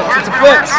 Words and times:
blitz. 0.00 0.16
It's 0.16 0.28
a 0.28 0.38
blitz. 0.40 0.70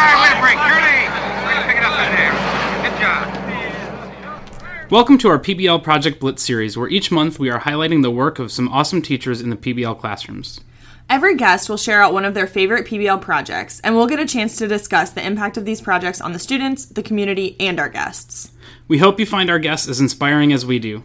Welcome 4.90 5.18
to 5.18 5.28
our 5.28 5.38
PBL 5.38 5.82
Project 5.82 6.20
Blitz 6.20 6.42
series, 6.42 6.76
where 6.76 6.88
each 6.88 7.10
month 7.10 7.38
we 7.38 7.50
are 7.50 7.60
highlighting 7.60 8.02
the 8.02 8.10
work 8.10 8.38
of 8.38 8.52
some 8.52 8.68
awesome 8.68 9.02
teachers 9.02 9.40
in 9.40 9.50
the 9.50 9.56
PBL 9.56 9.98
classrooms. 9.98 10.60
Every 11.08 11.36
guest 11.36 11.68
will 11.68 11.76
share 11.76 12.02
out 12.02 12.12
one 12.12 12.24
of 12.24 12.34
their 12.34 12.46
favorite 12.46 12.86
PBL 12.86 13.20
projects, 13.20 13.80
and 13.80 13.96
we'll 13.96 14.06
get 14.06 14.20
a 14.20 14.26
chance 14.26 14.56
to 14.58 14.68
discuss 14.68 15.10
the 15.10 15.24
impact 15.24 15.56
of 15.56 15.64
these 15.64 15.80
projects 15.80 16.20
on 16.20 16.32
the 16.32 16.38
students, 16.38 16.84
the 16.84 17.02
community, 17.02 17.56
and 17.58 17.80
our 17.80 17.88
guests. 17.88 18.52
We 18.86 18.98
hope 18.98 19.18
you 19.18 19.26
find 19.26 19.48
our 19.48 19.58
guests 19.58 19.88
as 19.88 20.00
inspiring 20.00 20.52
as 20.52 20.66
we 20.66 20.78
do. 20.78 21.02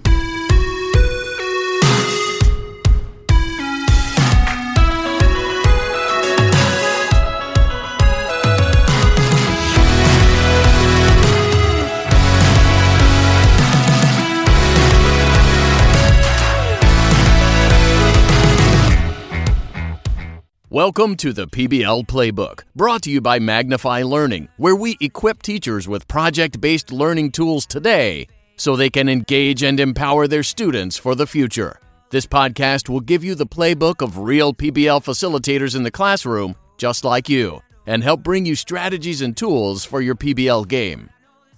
Welcome 20.72 21.18
to 21.18 21.34
the 21.34 21.48
PBL 21.48 22.06
Playbook, 22.08 22.62
brought 22.78 23.02
to 23.02 23.12
you 23.12 23.20
by 23.20 23.40
Magnify 23.40 24.04
Learning, 24.04 24.48
where 24.56 24.74
we 24.74 24.96
equip 25.02 25.42
teachers 25.42 25.86
with 25.86 26.08
project 26.08 26.62
based 26.62 26.94
learning 26.94 27.34
tools 27.34 27.66
today 27.66 28.26
so 28.56 28.78
they 28.78 28.90
can 28.90 29.10
engage 29.10 29.64
and 29.64 29.82
empower 29.82 30.28
their 30.30 30.44
students 30.44 30.96
for 30.96 31.14
the 31.14 31.28
future. 31.28 31.78
This 32.10 32.26
podcast 32.26 32.88
will 32.88 33.02
give 33.02 33.22
you 33.22 33.36
the 33.36 33.46
playbook 33.46 34.02
of 34.02 34.20
real 34.20 34.54
PBL 34.54 35.04
facilitators 35.04 35.76
in 35.76 35.84
the 35.84 35.92
classroom, 35.92 36.56
just 36.78 37.04
like 37.04 37.28
you, 37.28 37.60
and 37.86 38.02
help 38.02 38.24
bring 38.24 38.46
you 38.46 38.56
strategies 38.56 39.22
and 39.22 39.36
tools 39.36 39.84
for 39.84 40.00
your 40.00 40.16
PBL 40.16 40.70
game. 40.70 41.10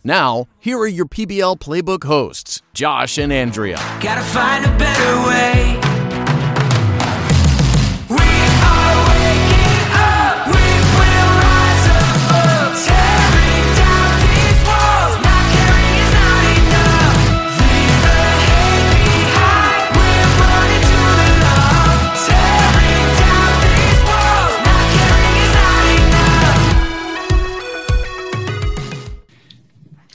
Now, 0.04 0.48
here 0.58 0.80
are 0.80 0.88
your 0.88 1.06
PBL 1.06 1.60
Playbook 1.60 2.06
hosts, 2.06 2.64
Josh 2.74 3.20
and 3.20 3.32
Andrea. 3.32 3.78
Gotta 4.02 4.24
find 4.24 4.66
a 4.66 4.76
better 4.76 5.28
way. 5.28 5.93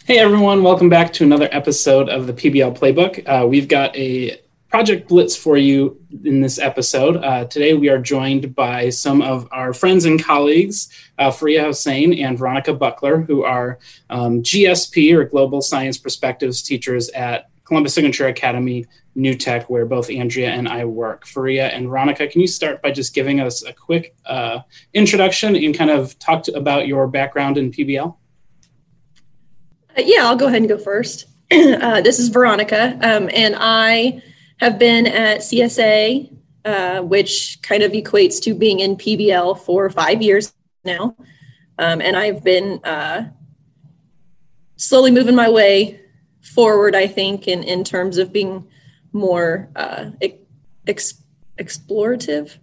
Hey 0.09 0.21
everyone, 0.21 0.63
welcome 0.63 0.89
back 0.89 1.13
to 1.13 1.25
another 1.25 1.51
episode 1.53 2.09
of 2.09 2.27
the 2.27 2.33
PBL 2.33 2.79
Playbook. 2.79 3.23
Uh, 3.29 3.47
we've 3.47 3.69
got 3.69 3.95
a 3.95 4.41
Project 4.71 5.07
Blitz 5.07 5.37
for 5.37 5.59
you 5.59 6.01
in 6.25 6.41
this 6.41 6.59
episode. 6.59 7.19
Uh, 7.19 7.45
today 7.45 7.75
we 7.75 7.91
are 7.91 7.99
joined 7.99 8.55
by 8.55 8.89
some 8.89 9.21
of 9.21 9.47
our 9.53 9.75
friends 9.75 10.07
and 10.07 10.25
colleagues, 10.25 10.89
uh, 11.19 11.31
Fariha 11.31 11.67
Hossain 11.67 12.25
and 12.25 12.39
Veronica 12.39 12.73
Buckler, 12.73 13.21
who 13.21 13.45
are 13.45 13.81
um, 14.09 14.43
GSP 14.43 15.13
or 15.13 15.25
Global 15.25 15.61
Science 15.61 15.99
Perspectives 15.99 16.63
teachers 16.63 17.11
at 17.11 17.51
Columbus 17.65 17.93
Signature 17.93 18.29
Academy, 18.29 18.87
New 19.15 19.35
Tech, 19.35 19.69
where 19.69 19.85
both 19.85 20.09
Andrea 20.09 20.49
and 20.49 20.71
I 20.71 20.87
work. 20.87 21.27
Fariha 21.27 21.71
and 21.77 21.87
Veronica, 21.87 22.27
can 22.29 22.41
you 22.41 22.47
start 22.47 22.81
by 22.81 22.93
just 22.93 23.15
giving 23.15 23.41
us 23.41 23.63
a 23.63 23.75
quick 23.75 24.17
uh, 24.25 24.61
introduction 24.95 25.55
and 25.55 25.77
kind 25.77 25.91
of 25.91 26.19
talk 26.19 26.45
to, 26.45 26.57
about 26.57 26.87
your 26.87 27.07
background 27.09 27.59
in 27.59 27.71
PBL? 27.71 28.17
Uh, 29.99 30.03
yeah, 30.05 30.27
I'll 30.27 30.37
go 30.37 30.47
ahead 30.47 30.59
and 30.61 30.69
go 30.69 30.79
first. 30.79 31.27
uh, 31.51 32.01
this 32.03 32.21
is 32.21 32.29
Veronica, 32.29 32.97
um, 33.03 33.29
and 33.33 33.57
I 33.59 34.23
have 34.59 34.79
been 34.79 35.07
at 35.09 35.41
CSA, 35.41 36.33
uh, 36.65 37.03
which 37.03 37.59
kind 37.63 37.83
of 37.83 37.93
equates 37.93 38.41
to 38.43 38.55
being 38.55 38.81
in 38.81 38.97
PBL 38.97 39.59
for 39.61 39.91
five 39.91 40.23
years 40.23 40.53
now. 40.85 41.17
Um, 41.79 42.01
and 42.01 42.17
I've 42.17 42.45
been 42.45 42.81
uh, 42.85 43.29
slowly 44.77 45.11
moving 45.11 45.35
my 45.35 45.51
way 45.51 46.01
forward, 46.43 46.95
I 46.95 47.09
think, 47.09 47.49
in, 47.49 47.65
in 47.65 47.83
terms 47.83 48.19
of 48.19 48.33
being 48.33 48.69
more 49.13 49.69
uh, 49.75 50.11
ex- 50.87 51.23
explorative. 51.59 52.57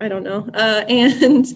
I 0.00 0.08
don't 0.08 0.22
know. 0.22 0.48
Uh, 0.52 0.84
and 0.88 1.46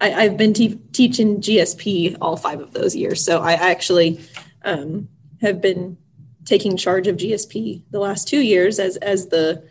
I, 0.00 0.22
have 0.22 0.36
been 0.36 0.54
te- 0.54 0.80
teaching 0.92 1.40
GSP 1.40 2.16
all 2.20 2.36
five 2.36 2.60
of 2.60 2.72
those 2.72 2.96
years. 2.96 3.24
So 3.24 3.40
I 3.40 3.52
actually 3.52 4.20
um, 4.64 5.08
have 5.40 5.60
been 5.60 5.98
taking 6.44 6.76
charge 6.76 7.06
of 7.06 7.16
GSP 7.16 7.82
the 7.90 8.00
last 8.00 8.26
two 8.26 8.40
years 8.40 8.78
as 8.78 8.96
as 8.98 9.26
the 9.26 9.62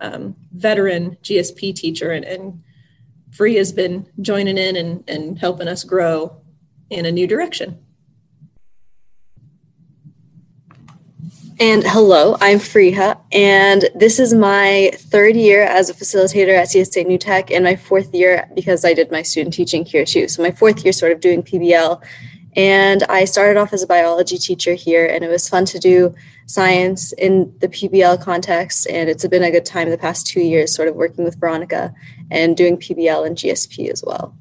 um, 0.00 0.36
veteran 0.52 1.16
GSP 1.22 1.74
teacher, 1.74 2.12
and, 2.12 2.24
and 2.24 2.62
Free 3.32 3.54
has 3.56 3.72
been 3.72 4.06
joining 4.20 4.58
in 4.58 4.76
and, 4.76 5.04
and 5.08 5.38
helping 5.38 5.68
us 5.68 5.84
grow 5.84 6.40
in 6.90 7.06
a 7.06 7.12
new 7.12 7.26
direction. 7.26 7.78
And 11.60 11.84
hello, 11.84 12.38
I'm 12.40 12.58
Fariha, 12.58 13.20
and 13.32 13.90
this 13.94 14.18
is 14.18 14.32
my 14.32 14.92
third 14.94 15.36
year 15.36 15.62
as 15.62 15.90
a 15.90 15.94
facilitator 15.94 16.56
at 16.56 16.68
CSA 16.68 17.06
New 17.06 17.18
Tech, 17.18 17.50
and 17.50 17.62
my 17.62 17.76
fourth 17.76 18.14
year 18.14 18.48
because 18.54 18.82
I 18.82 18.94
did 18.94 19.10
my 19.10 19.20
student 19.20 19.52
teaching 19.52 19.84
here 19.84 20.06
too. 20.06 20.26
So 20.26 20.42
my 20.42 20.52
fourth 20.52 20.82
year, 20.82 20.94
sort 20.94 21.12
of 21.12 21.20
doing 21.20 21.42
PBL, 21.42 22.02
and 22.56 23.02
I 23.10 23.26
started 23.26 23.60
off 23.60 23.74
as 23.74 23.82
a 23.82 23.86
biology 23.86 24.38
teacher 24.38 24.72
here, 24.72 25.04
and 25.04 25.22
it 25.22 25.28
was 25.28 25.50
fun 25.50 25.66
to 25.66 25.78
do 25.78 26.14
science 26.46 27.12
in 27.12 27.54
the 27.58 27.68
PBL 27.68 28.22
context, 28.22 28.86
and 28.88 29.10
it's 29.10 29.26
been 29.26 29.44
a 29.44 29.50
good 29.50 29.66
time 29.66 29.90
the 29.90 29.98
past 29.98 30.26
two 30.26 30.40
years, 30.40 30.74
sort 30.74 30.88
of 30.88 30.94
working 30.94 31.26
with 31.26 31.38
Veronica 31.38 31.92
and 32.30 32.56
doing 32.56 32.78
PBL 32.78 33.26
and 33.26 33.36
GSP 33.36 33.90
as 33.90 34.02
well. 34.02 34.34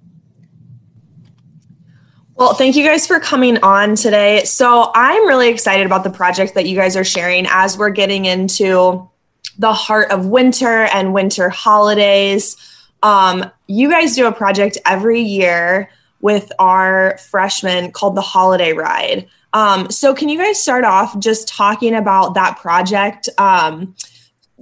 Well, 2.40 2.54
thank 2.54 2.78
you 2.78 2.86
guys 2.86 3.06
for 3.06 3.20
coming 3.20 3.58
on 3.64 3.96
today. 3.96 4.46
So, 4.46 4.94
I'm 4.96 5.28
really 5.28 5.50
excited 5.50 5.86
about 5.86 6.06
the 6.06 6.10
project 6.10 6.54
that 6.54 6.68
you 6.68 6.74
guys 6.74 6.96
are 6.96 7.04
sharing 7.04 7.46
as 7.50 7.78
we're 7.78 7.90
getting 7.90 8.24
into 8.24 9.10
the 9.58 9.74
heart 9.74 10.10
of 10.10 10.28
winter 10.28 10.84
and 10.84 11.14
winter 11.14 11.50
holidays. 11.50 12.56
Um, 13.04 13.52
you 13.68 13.90
guys 13.90 14.16
do 14.16 14.26
a 14.26 14.32
project 14.32 14.78
every 14.86 15.20
year 15.20 15.90
with 16.22 16.50
our 16.60 17.18
freshmen 17.18 17.92
called 17.92 18.16
the 18.16 18.22
Holiday 18.22 18.72
Ride. 18.72 19.28
Um, 19.52 19.92
so, 19.92 20.16
can 20.16 20.30
you 20.30 20.38
guys 20.38 20.58
start 20.58 20.86
off 20.86 21.20
just 21.20 21.46
talking 21.50 21.94
about 21.94 22.36
that 22.36 22.56
project? 22.56 23.28
Um, 23.38 23.96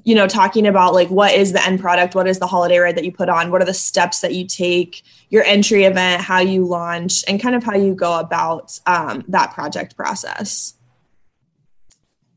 you 0.07 0.15
know, 0.15 0.25
talking 0.25 0.65
about 0.65 0.93
like 0.93 1.09
what 1.09 1.33
is 1.33 1.51
the 1.51 1.61
end 1.65 1.81
product, 1.81 2.15
what 2.15 2.29
is 2.29 2.39
the 2.39 2.47
holiday 2.47 2.77
ride 2.77 2.95
that 2.95 3.03
you 3.03 3.11
put 3.11 3.27
on, 3.27 3.51
what 3.51 3.61
are 3.61 3.65
the 3.65 3.73
steps 3.73 4.21
that 4.21 4.33
you 4.33 4.47
take, 4.47 5.03
your 5.29 5.43
entry 5.43 5.83
event, 5.83 6.21
how 6.21 6.39
you 6.39 6.63
launch, 6.63 7.25
and 7.27 7.41
kind 7.41 7.53
of 7.53 7.61
how 7.61 7.75
you 7.75 7.93
go 7.93 8.17
about 8.17 8.79
um, 8.85 9.25
that 9.27 9.51
project 9.51 9.97
process. 9.97 10.75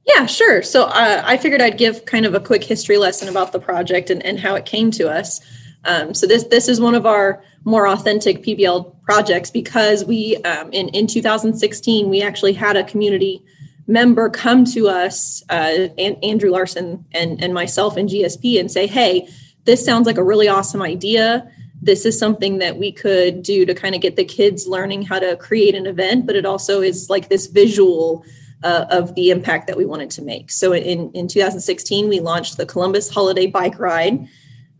Yeah, 0.04 0.26
sure. 0.26 0.62
So 0.62 0.86
uh, 0.86 1.22
I 1.25 1.36
figured 1.36 1.62
I'd 1.62 1.78
give 1.78 2.06
kind 2.06 2.26
of 2.26 2.34
a 2.34 2.41
quick 2.41 2.64
history 2.64 2.98
lesson 2.98 3.28
about 3.28 3.53
the 3.53 3.60
project 3.60 4.10
and, 4.10 4.20
and 4.26 4.41
how 4.41 4.56
it 4.56 4.66
came 4.66 4.91
to 4.91 5.08
us. 5.08 5.41
Um, 5.84 6.12
so 6.12 6.26
this 6.26 6.42
this 6.44 6.69
is 6.69 6.81
one 6.81 6.97
of 6.97 7.06
our 7.06 7.41
more 7.62 7.87
authentic 7.87 8.42
PBL 8.42 9.00
projects 9.02 9.48
because 9.48 10.04
we 10.04 10.38
um, 10.38 10.72
in 10.72 10.88
in 10.88 11.06
2016 11.06 12.08
we 12.08 12.20
actually 12.20 12.52
had 12.52 12.76
a 12.76 12.82
community 12.82 13.44
member 13.90 14.31
come 14.31 14.64
to 14.64 14.88
us, 14.88 15.42
uh, 15.50 15.88
Andrew 15.98 16.50
Larson 16.50 17.04
and, 17.12 17.42
and 17.42 17.52
myself 17.52 17.96
and 17.96 18.08
GSP, 18.08 18.58
and 18.60 18.70
say, 18.70 18.87
hey, 18.87 19.28
this 19.64 19.84
sounds 19.84 20.06
like 20.06 20.16
a 20.16 20.22
really 20.22 20.48
awesome 20.48 20.81
idea. 20.81 21.50
This 21.82 22.06
is 22.06 22.19
something 22.19 22.58
that 22.58 22.78
we 22.78 22.92
could 22.92 23.42
do 23.42 23.66
to 23.66 23.75
kind 23.75 23.94
of 23.94 24.00
get 24.00 24.16
the 24.16 24.25
kids 24.25 24.66
learning 24.66 25.02
how 25.02 25.19
to 25.19 25.37
create 25.37 25.75
an 25.75 25.87
event, 25.87 26.26
but 26.26 26.37
it 26.37 26.46
also 26.46 26.81
is 26.81 27.10
like 27.10 27.28
this 27.28 27.46
visual 27.46 28.25
uh, 28.62 28.87
of 28.90 29.14
the 29.14 29.31
impact 29.31 29.66
that 29.66 29.76
we 29.76 29.87
wanted 29.87 30.10
to 30.10 30.22
make. 30.22 30.50
So 30.50 30.72
in, 30.72 31.10
in 31.12 31.26
2016, 31.26 32.08
we 32.08 32.20
launched 32.20 32.58
the 32.58 32.66
Columbus 32.66 33.10
Holiday 33.10 33.46
Bike 33.46 33.78
Ride. 33.78 34.28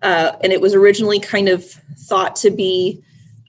Uh, 0.03 0.33
and 0.43 0.53
it 0.53 0.61
was 0.61 0.75
originally 0.75 1.19
kind 1.19 1.49
of 1.49 1.65
thought 1.65 2.37
to 2.37 2.51
be 2.51 3.03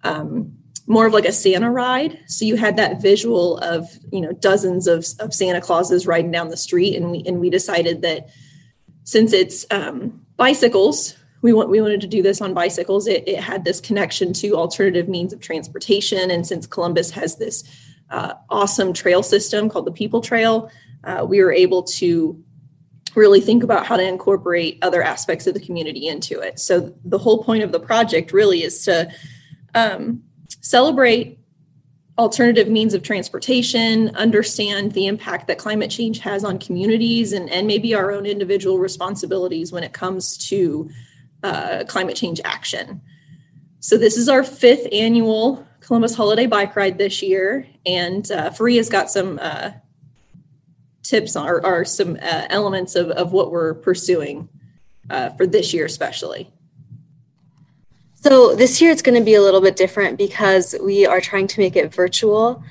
um, 0.03 0.57
more 0.91 1.07
of 1.07 1.13
like 1.13 1.23
a 1.23 1.31
Santa 1.31 1.71
ride. 1.71 2.19
So 2.27 2.43
you 2.43 2.57
had 2.57 2.75
that 2.75 3.01
visual 3.01 3.57
of, 3.59 3.87
you 4.11 4.19
know, 4.19 4.33
dozens 4.33 4.87
of, 4.87 5.05
of 5.21 5.33
Santa 5.33 5.61
Clauses 5.61 6.05
riding 6.05 6.31
down 6.31 6.49
the 6.49 6.57
street. 6.57 6.97
And 6.97 7.09
we, 7.11 7.23
and 7.25 7.39
we 7.39 7.49
decided 7.49 8.01
that 8.01 8.27
since 9.05 9.31
it's 9.31 9.65
um, 9.71 10.21
bicycles, 10.35 11.15
we 11.41 11.53
want, 11.53 11.69
we 11.69 11.79
wanted 11.79 12.01
to 12.01 12.07
do 12.07 12.21
this 12.21 12.41
on 12.41 12.53
bicycles. 12.53 13.07
It, 13.07 13.25
it 13.25 13.39
had 13.39 13.63
this 13.63 13.79
connection 13.79 14.33
to 14.33 14.57
alternative 14.57 15.07
means 15.07 15.31
of 15.31 15.39
transportation. 15.39 16.29
And 16.29 16.45
since 16.45 16.67
Columbus 16.67 17.09
has 17.11 17.37
this 17.37 17.63
uh, 18.09 18.33
awesome 18.49 18.91
trail 18.91 19.23
system 19.23 19.69
called 19.69 19.85
the 19.85 19.93
People 19.93 20.19
Trail, 20.19 20.69
uh, 21.05 21.25
we 21.27 21.41
were 21.41 21.53
able 21.53 21.83
to 21.83 22.37
really 23.15 23.39
think 23.39 23.63
about 23.63 23.85
how 23.85 23.95
to 23.95 24.03
incorporate 24.03 24.77
other 24.81 25.01
aspects 25.01 25.47
of 25.47 25.53
the 25.53 25.61
community 25.61 26.07
into 26.07 26.41
it. 26.41 26.59
So 26.59 26.93
the 27.05 27.17
whole 27.17 27.45
point 27.45 27.63
of 27.63 27.71
the 27.71 27.79
project 27.79 28.33
really 28.33 28.63
is 28.63 28.83
to 28.83 29.09
um, 29.73 30.23
celebrate 30.61 31.37
alternative 32.17 32.67
means 32.67 32.93
of 32.93 33.03
transportation, 33.03 34.15
understand 34.15 34.91
the 34.93 35.07
impact 35.07 35.47
that 35.47 35.57
climate 35.57 35.89
change 35.89 36.19
has 36.19 36.43
on 36.43 36.59
communities, 36.59 37.33
and, 37.33 37.49
and 37.49 37.67
maybe 37.67 37.93
our 37.93 38.11
own 38.11 38.25
individual 38.25 38.77
responsibilities 38.77 39.71
when 39.71 39.83
it 39.83 39.93
comes 39.93 40.37
to 40.49 40.89
uh, 41.43 41.83
climate 41.87 42.15
change 42.15 42.39
action. 42.45 43.01
So, 43.79 43.97
this 43.97 44.17
is 44.17 44.29
our 44.29 44.43
fifth 44.43 44.87
annual 44.91 45.67
Columbus 45.79 46.13
Holiday 46.13 46.45
Bike 46.45 46.75
Ride 46.75 46.97
this 46.97 47.23
year, 47.23 47.67
and 47.85 48.29
uh, 48.31 48.51
Fariha's 48.51 48.89
got 48.89 49.09
some 49.09 49.39
uh, 49.41 49.71
tips 51.01 51.35
or 51.35 51.83
some 51.85 52.17
uh, 52.21 52.45
elements 52.49 52.95
of, 52.95 53.09
of 53.09 53.33
what 53.33 53.51
we're 53.51 53.73
pursuing 53.73 54.47
uh, 55.09 55.29
for 55.31 55.47
this 55.47 55.73
year, 55.73 55.85
especially. 55.85 56.51
So 58.21 58.53
this 58.53 58.79
year 58.79 58.91
it's 58.91 59.01
going 59.01 59.17
to 59.17 59.25
be 59.25 59.33
a 59.33 59.41
little 59.41 59.61
bit 59.61 59.75
different 59.75 60.15
because 60.15 60.75
we 60.79 61.07
are 61.07 61.19
trying 61.19 61.47
to 61.47 61.59
make 61.59 61.75
it 61.75 61.91
virtual 61.91 62.63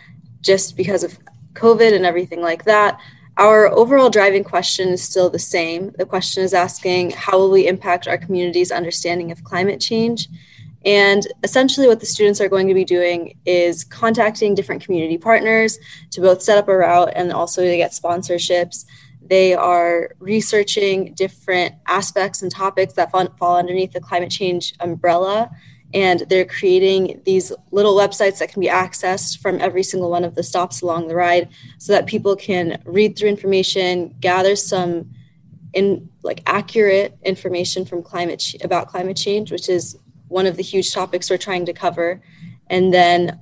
just 0.43 0.77
because 0.77 1.03
of 1.03 1.19
COVID 1.55 1.93
and 1.93 2.07
everything 2.07 2.41
like 2.41 2.65
that. 2.67 3.01
Our 3.37 3.67
overall 3.67 4.11
driving 4.11 4.45
question 4.45 4.91
is 4.91 5.03
still 5.03 5.29
the 5.29 5.41
same. 5.41 5.91
The 5.99 6.07
question 6.07 6.45
is 6.45 6.55
asking 6.55 7.11
how 7.11 7.37
will 7.37 7.51
we 7.51 7.67
impact 7.67 8.07
our 8.07 8.17
community's 8.17 8.71
understanding 8.71 9.33
of 9.33 9.43
climate 9.43 9.81
change? 9.81 10.29
And 10.85 11.27
essentially, 11.43 11.89
what 11.89 11.99
the 11.99 12.07
students 12.07 12.41
are 12.41 12.49
going 12.49 12.69
to 12.69 12.75
be 12.75 12.85
doing 12.85 13.37
is 13.45 13.83
contacting 13.83 14.55
different 14.55 14.85
community 14.85 15.19
partners 15.19 15.81
to 16.13 16.21
both 16.21 16.43
set 16.43 16.59
up 16.59 16.69
a 16.69 16.77
route 16.77 17.13
and 17.17 17.33
also 17.33 17.63
to 17.63 17.77
get 17.77 17.91
sponsorships 17.91 18.85
they 19.31 19.55
are 19.55 20.17
researching 20.19 21.15
different 21.15 21.77
aspects 21.87 22.43
and 22.43 22.51
topics 22.51 22.95
that 22.95 23.13
fall 23.13 23.29
fall 23.39 23.57
underneath 23.57 23.93
the 23.93 24.01
climate 24.01 24.31
change 24.31 24.75
umbrella. 24.81 25.49
And 25.95 26.21
they're 26.29 26.45
creating 26.45 27.23
these 27.25 27.53
little 27.71 27.97
websites 27.97 28.39
that 28.39 28.51
can 28.53 28.61
be 28.61 28.67
accessed 28.67 29.39
from 29.39 29.61
every 29.61 29.85
single 29.85 30.11
one 30.11 30.25
of 30.25 30.35
the 30.35 30.43
stops 30.43 30.83
along 30.83 31.07
the 31.07 31.15
ride 31.15 31.49
so 31.79 31.93
that 31.93 32.07
people 32.07 32.35
can 32.35 32.83
read 32.85 33.17
through 33.17 33.29
information, 33.29 34.17
gather 34.21 34.57
some 34.57 35.11
in 35.75 36.09
like 36.25 36.43
accurate 36.47 37.17
information 37.25 37.85
from 37.85 38.03
climate 38.03 38.41
ch- 38.41 38.57
about 38.65 38.89
climate 38.89 39.17
change, 39.17 39.53
which 39.53 39.69
is 39.69 39.97
one 40.27 40.47
of 40.47 40.57
the 40.57 40.63
huge 40.63 40.93
topics 40.93 41.31
we're 41.31 41.37
trying 41.37 41.67
to 41.67 41.73
cover. 41.73 42.21
And 42.69 42.93
then 42.93 43.39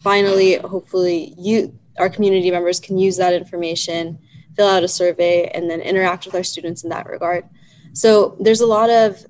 finally, 0.00 0.56
hopefully 0.56 1.32
you 1.38 1.78
our 1.98 2.08
community 2.08 2.50
members 2.50 2.80
can 2.80 2.98
use 2.98 3.18
that 3.18 3.34
information 3.34 4.18
fill 4.56 4.68
out 4.68 4.84
a 4.84 4.88
survey, 4.88 5.50
and 5.54 5.70
then 5.70 5.80
interact 5.80 6.26
with 6.26 6.34
our 6.34 6.42
students 6.42 6.82
in 6.84 6.90
that 6.90 7.06
regard. 7.06 7.44
So 7.92 8.36
there's 8.40 8.60
a 8.60 8.66
lot 8.66 8.90
of 8.90 9.24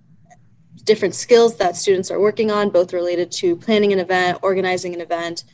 different 0.85 1.15
skills 1.15 1.57
that 1.57 1.77
students 1.77 2.11
are 2.11 2.21
working 2.21 2.51
on, 2.51 2.71
both 2.71 2.93
related 2.93 3.31
to 3.31 3.57
planning 3.57 3.93
an 3.93 3.99
event, 3.99 4.39
organizing 4.43 4.95
an 4.95 5.01
event, 5.01 5.45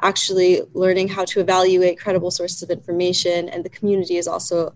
actually 0.00 0.62
learning 0.74 1.08
how 1.08 1.24
to 1.24 1.40
evaluate 1.40 1.98
credible 1.98 2.30
sources 2.30 2.62
of 2.62 2.70
information, 2.70 3.48
and 3.48 3.64
the 3.64 3.68
community 3.68 4.16
is 4.16 4.28
also 4.28 4.72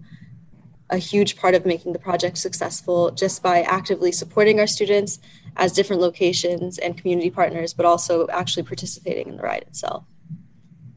a 0.91 0.99
huge 0.99 1.37
part 1.37 1.55
of 1.55 1.65
making 1.65 1.93
the 1.93 1.99
project 1.99 2.37
successful 2.37 3.13
just 3.13 3.43
by 3.43 3.63
actively 3.63 4.13
supporting 4.13 4.61
our 4.61 4.67
students 4.67 5.21
as 5.57 5.73
different 5.73 6.03
locations 6.03 6.79
and 6.79 6.99
community 6.99 7.31
partners, 7.31 7.73
but 7.73 7.87
also 7.87 8.27
actually 8.29 8.63
participating 8.63 9.29
in 9.29 9.37
the 9.37 9.43
ride 9.43 9.63
itself. 9.63 10.05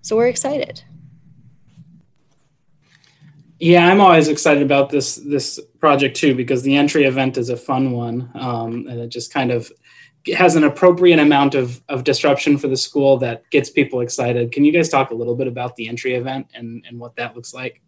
So 0.01 0.15
we're 0.15 0.27
excited. 0.27 0.83
Yeah, 3.59 3.87
I'm 3.87 4.01
always 4.01 4.27
excited 4.27 4.63
about 4.63 4.89
this 4.89 5.15
this 5.15 5.59
project 5.79 6.17
too 6.17 6.35
because 6.35 6.63
the 6.63 6.75
entry 6.75 7.05
event 7.05 7.37
is 7.37 7.49
a 7.49 7.55
fun 7.55 7.91
one, 7.91 8.29
um, 8.35 8.87
and 8.87 8.99
it 8.99 9.07
just 9.07 9.33
kind 9.33 9.51
of 9.51 9.71
has 10.35 10.55
an 10.55 10.63
appropriate 10.63 11.19
amount 11.19 11.55
of 11.55 11.81
of 11.87 12.03
disruption 12.03 12.57
for 12.57 12.67
the 12.67 12.75
school 12.75 13.17
that 13.17 13.49
gets 13.51 13.69
people 13.69 14.01
excited. 14.01 14.51
Can 14.51 14.65
you 14.65 14.73
guys 14.73 14.89
talk 14.89 15.11
a 15.11 15.15
little 15.15 15.35
bit 15.35 15.47
about 15.47 15.75
the 15.77 15.87
entry 15.87 16.15
event 16.15 16.47
and 16.53 16.83
and 16.87 16.99
what 16.99 17.15
that 17.15 17.35
looks 17.35 17.53
like? 17.53 17.81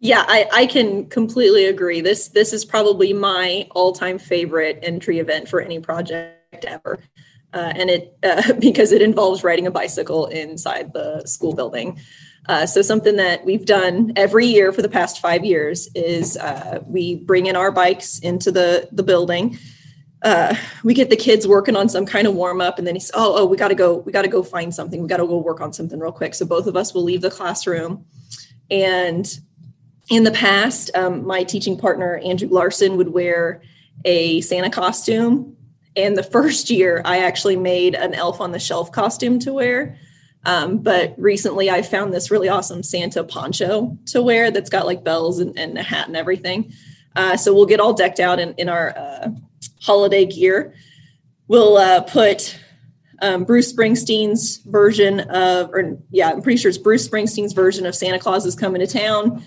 Yeah, 0.00 0.24
I, 0.28 0.46
I 0.52 0.66
can 0.66 1.06
completely 1.08 1.66
agree. 1.66 2.02
This 2.02 2.28
this 2.28 2.52
is 2.52 2.64
probably 2.64 3.14
my 3.14 3.66
all 3.70 3.92
time 3.92 4.18
favorite 4.18 4.78
entry 4.82 5.20
event 5.20 5.48
for 5.48 5.60
any 5.60 5.80
project 5.80 6.64
ever, 6.66 6.98
uh, 7.54 7.72
and 7.74 7.88
it 7.88 8.18
uh, 8.22 8.52
because 8.60 8.92
it 8.92 9.00
involves 9.00 9.42
riding 9.42 9.66
a 9.66 9.70
bicycle 9.70 10.26
inside 10.26 10.92
the 10.92 11.24
school 11.24 11.54
building. 11.54 11.98
Uh, 12.48 12.64
so 12.66 12.80
something 12.82 13.16
that 13.16 13.44
we've 13.44 13.64
done 13.64 14.12
every 14.16 14.46
year 14.46 14.72
for 14.72 14.82
the 14.82 14.88
past 14.88 15.20
five 15.20 15.44
years 15.44 15.88
is 15.94 16.36
uh, 16.36 16.80
we 16.86 17.16
bring 17.16 17.46
in 17.46 17.56
our 17.56 17.72
bikes 17.72 18.18
into 18.20 18.52
the 18.52 18.88
the 18.92 19.02
building. 19.02 19.58
Uh, 20.22 20.54
we 20.82 20.94
get 20.94 21.10
the 21.10 21.16
kids 21.16 21.46
working 21.46 21.76
on 21.76 21.88
some 21.88 22.06
kind 22.06 22.26
of 22.26 22.34
warm 22.34 22.60
up, 22.60 22.78
and 22.78 22.86
then 22.86 22.94
he's 22.94 23.10
oh 23.14 23.34
oh 23.36 23.46
we 23.46 23.56
got 23.56 23.68
to 23.68 23.74
go 23.74 23.98
we 23.98 24.12
got 24.12 24.22
to 24.22 24.28
go 24.28 24.42
find 24.42 24.74
something 24.74 25.02
we 25.02 25.08
got 25.08 25.18
to 25.18 25.26
go 25.26 25.38
work 25.38 25.60
on 25.60 25.72
something 25.72 25.98
real 25.98 26.12
quick. 26.12 26.34
So 26.34 26.46
both 26.46 26.66
of 26.66 26.76
us 26.76 26.94
will 26.94 27.02
leave 27.02 27.20
the 27.20 27.30
classroom, 27.30 28.04
and 28.70 29.26
in 30.08 30.22
the 30.22 30.30
past, 30.30 30.90
um, 30.94 31.26
my 31.26 31.42
teaching 31.42 31.76
partner 31.76 32.18
Andrew 32.18 32.48
Larson 32.48 32.96
would 32.96 33.08
wear 33.08 33.60
a 34.04 34.40
Santa 34.40 34.70
costume, 34.70 35.56
and 35.96 36.16
the 36.16 36.22
first 36.22 36.70
year 36.70 37.02
I 37.04 37.18
actually 37.18 37.56
made 37.56 37.96
an 37.96 38.14
Elf 38.14 38.40
on 38.40 38.52
the 38.52 38.60
Shelf 38.60 38.92
costume 38.92 39.40
to 39.40 39.52
wear. 39.52 39.98
Um, 40.46 40.78
but 40.78 41.12
recently 41.18 41.70
I 41.70 41.82
found 41.82 42.14
this 42.14 42.30
really 42.30 42.48
awesome 42.48 42.84
Santa 42.84 43.24
poncho 43.24 43.98
to 44.06 44.22
wear 44.22 44.52
that's 44.52 44.70
got 44.70 44.86
like 44.86 45.02
bells 45.02 45.40
and, 45.40 45.58
and 45.58 45.76
a 45.76 45.82
hat 45.82 46.06
and 46.06 46.16
everything. 46.16 46.72
Uh, 47.16 47.36
so 47.36 47.52
we'll 47.52 47.66
get 47.66 47.80
all 47.80 47.92
decked 47.92 48.20
out 48.20 48.38
in, 48.38 48.54
in 48.54 48.68
our 48.68 48.96
uh, 48.96 49.28
holiday 49.80 50.24
gear. 50.24 50.72
We'll 51.48 51.76
uh, 51.76 52.02
put 52.02 52.56
um, 53.22 53.42
Bruce 53.42 53.72
Springsteen's 53.72 54.58
version 54.58 55.20
of, 55.20 55.70
or 55.70 55.98
yeah, 56.12 56.30
I'm 56.30 56.42
pretty 56.42 56.58
sure 56.58 56.68
it's 56.68 56.78
Bruce 56.78 57.08
Springsteen's 57.08 57.52
version 57.52 57.84
of 57.84 57.96
Santa 57.96 58.20
Claus 58.20 58.46
is 58.46 58.54
coming 58.54 58.80
to 58.80 58.86
town 58.86 59.42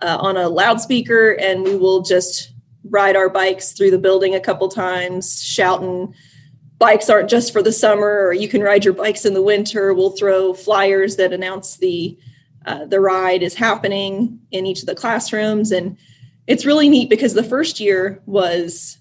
uh, 0.00 0.16
on 0.18 0.38
a 0.38 0.48
loudspeaker, 0.48 1.32
and 1.32 1.62
we 1.62 1.76
will 1.76 2.00
just 2.00 2.52
ride 2.88 3.16
our 3.16 3.28
bikes 3.28 3.72
through 3.72 3.90
the 3.90 3.98
building 3.98 4.34
a 4.34 4.40
couple 4.40 4.68
times, 4.68 5.42
shouting 5.42 6.14
bikes 6.78 7.10
aren't 7.10 7.30
just 7.30 7.52
for 7.52 7.62
the 7.62 7.72
summer 7.72 8.26
or 8.26 8.32
you 8.32 8.48
can 8.48 8.62
ride 8.62 8.84
your 8.84 8.94
bikes 8.94 9.24
in 9.24 9.34
the 9.34 9.42
winter. 9.42 9.92
We'll 9.92 10.10
throw 10.10 10.54
flyers 10.54 11.16
that 11.16 11.32
announce 11.32 11.76
the 11.76 12.16
uh, 12.66 12.84
the 12.84 13.00
ride 13.00 13.42
is 13.42 13.54
happening 13.54 14.38
in 14.50 14.66
each 14.66 14.80
of 14.80 14.86
the 14.86 14.94
classrooms. 14.94 15.70
And 15.70 15.96
it's 16.46 16.66
really 16.66 16.88
neat 16.88 17.08
because 17.08 17.32
the 17.32 17.42
first 17.42 17.80
year 17.80 18.20
was 18.26 18.98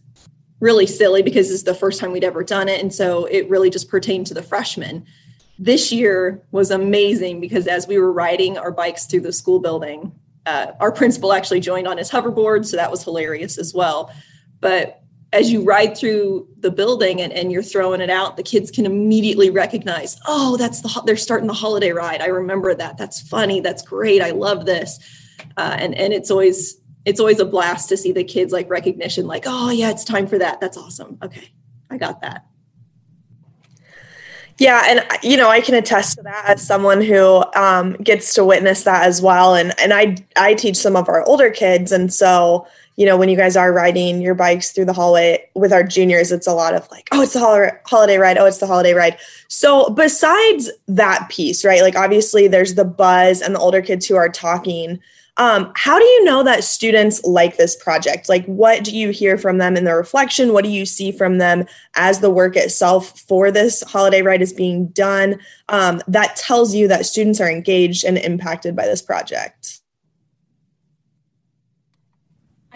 really 0.59 0.87
silly 0.87 1.21
because 1.21 1.51
it's 1.51 1.63
the 1.63 1.73
first 1.73 1.99
time 1.99 2.11
we'd 2.11 2.23
ever 2.23 2.43
done 2.43 2.69
it. 2.69 2.79
And 2.79 2.93
so 2.93 3.25
it 3.25 3.49
really 3.49 3.69
just 3.69 3.89
pertained 3.89 4.27
to 4.27 4.33
the 4.33 4.41
freshmen. 4.41 5.05
This 5.59 5.91
year 5.91 6.41
was 6.51 6.71
amazing 6.71 7.41
because 7.41 7.67
as 7.67 7.87
we 7.87 7.97
were 7.97 8.11
riding 8.11 8.57
our 8.57 8.71
bikes 8.71 9.05
through 9.05 9.21
the 9.21 9.33
school 9.33 9.59
building 9.59 10.13
uh, 10.47 10.71
our 10.79 10.91
principal 10.91 11.33
actually 11.33 11.59
joined 11.59 11.87
on 11.87 11.97
his 11.97 12.09
hoverboard. 12.09 12.65
So 12.65 12.77
that 12.77 12.89
was 12.89 13.03
hilarious 13.03 13.57
as 13.57 13.73
well. 13.73 14.11
But 14.61 15.01
as 15.33 15.51
you 15.51 15.63
ride 15.63 15.97
through 15.97 16.47
the 16.59 16.71
building 16.71 17.21
and, 17.21 17.33
and 17.33 17.51
you're 17.51 17.63
throwing 17.63 18.01
it 18.01 18.09
out, 18.09 18.37
the 18.37 18.43
kids 18.43 18.71
can 18.71 18.85
immediately 18.85 19.49
recognize, 19.49 20.17
oh, 20.25 20.55
that's 20.57 20.81
the 20.81 21.03
they're 21.05 21.17
starting 21.17 21.47
the 21.47 21.53
holiday 21.53 21.91
ride. 21.91 22.21
I 22.21 22.27
remember 22.27 22.73
that. 22.73 22.97
That's 22.97 23.21
funny. 23.21 23.59
That's 23.59 23.81
great. 23.81 24.21
I 24.21 24.31
love 24.31 24.65
this. 24.65 24.99
Uh, 25.57 25.75
and 25.77 25.95
and 25.95 26.13
it's 26.13 26.31
always 26.31 26.79
it's 27.05 27.19
always 27.19 27.39
a 27.39 27.45
blast 27.45 27.89
to 27.89 27.97
see 27.97 28.11
the 28.11 28.23
kids 28.23 28.51
like 28.51 28.69
recognition, 28.69 29.27
like, 29.27 29.43
oh 29.45 29.69
yeah, 29.69 29.89
it's 29.89 30.03
time 30.03 30.27
for 30.27 30.37
that. 30.37 30.59
That's 30.61 30.77
awesome. 30.77 31.17
Okay, 31.23 31.51
I 31.89 31.97
got 31.97 32.21
that. 32.21 32.45
Yeah, 34.57 34.83
and 34.87 35.05
you 35.23 35.37
know, 35.37 35.49
I 35.49 35.61
can 35.61 35.75
attest 35.75 36.17
to 36.17 36.23
that 36.23 36.45
as 36.47 36.65
someone 36.65 37.01
who 37.01 37.43
um, 37.55 37.93
gets 37.93 38.33
to 38.35 38.45
witness 38.45 38.83
that 38.83 39.05
as 39.05 39.21
well. 39.21 39.55
And 39.55 39.77
and 39.79 39.93
I 39.93 40.15
I 40.35 40.53
teach 40.53 40.77
some 40.77 40.95
of 40.95 41.09
our 41.09 41.23
older 41.27 41.49
kids, 41.49 41.91
and 41.91 42.13
so 42.13 42.67
you 42.97 43.05
know, 43.05 43.15
when 43.15 43.29
you 43.29 43.37
guys 43.37 43.55
are 43.55 43.71
riding 43.71 44.21
your 44.21 44.33
bikes 44.33 44.71
through 44.71 44.85
the 44.85 44.93
hallway 44.93 45.47
with 45.53 45.71
our 45.71 45.83
juniors, 45.83 46.31
it's 46.31 46.47
a 46.47 46.53
lot 46.53 46.73
of 46.73 46.89
like, 46.89 47.07
oh, 47.11 47.21
it's 47.21 47.33
the 47.33 47.79
holiday 47.85 48.17
ride. 48.17 48.39
Oh, 48.39 48.45
it's 48.45 48.57
the 48.57 48.67
holiday 48.67 48.93
ride. 48.93 49.17
So, 49.47 49.91
besides 49.91 50.69
that 50.87 51.29
piece, 51.29 51.63
right? 51.63 51.83
Like, 51.83 51.95
obviously, 51.95 52.47
there's 52.47 52.73
the 52.73 52.83
buzz 52.83 53.41
and 53.41 53.53
the 53.53 53.59
older 53.59 53.81
kids 53.81 54.05
who 54.07 54.15
are 54.15 54.29
talking. 54.29 54.99
Um, 55.39 55.71
how 55.75 55.99
do 55.99 56.05
you 56.05 56.23
know 56.23 56.41
that 56.41 56.63
students 56.63 57.23
like 57.23 57.57
this 57.57 57.75
project? 57.75 58.27
Like, 58.27 58.43
what 58.47 58.83
do 58.83 58.97
you 58.97 59.11
hear 59.11 59.37
from 59.37 59.59
them 59.59 59.77
in 59.77 59.83
the 59.83 59.93
reflection? 59.93 60.51
What 60.51 60.63
do 60.63 60.71
you 60.71 60.83
see 60.83 61.11
from 61.11 61.37
them 61.37 61.65
as 61.93 62.19
the 62.19 62.31
work 62.31 62.55
itself 62.55 63.19
for 63.19 63.51
this 63.51 63.83
holiday 63.83 64.23
ride 64.23 64.41
is 64.41 64.51
being 64.51 64.87
done? 64.87 65.39
Um, 65.69 66.01
that 66.07 66.35
tells 66.37 66.73
you 66.73 66.87
that 66.87 67.05
students 67.05 67.39
are 67.39 67.51
engaged 67.51 68.03
and 68.03 68.17
impacted 68.17 68.75
by 68.75 68.87
this 68.87 69.03
project. 69.03 69.81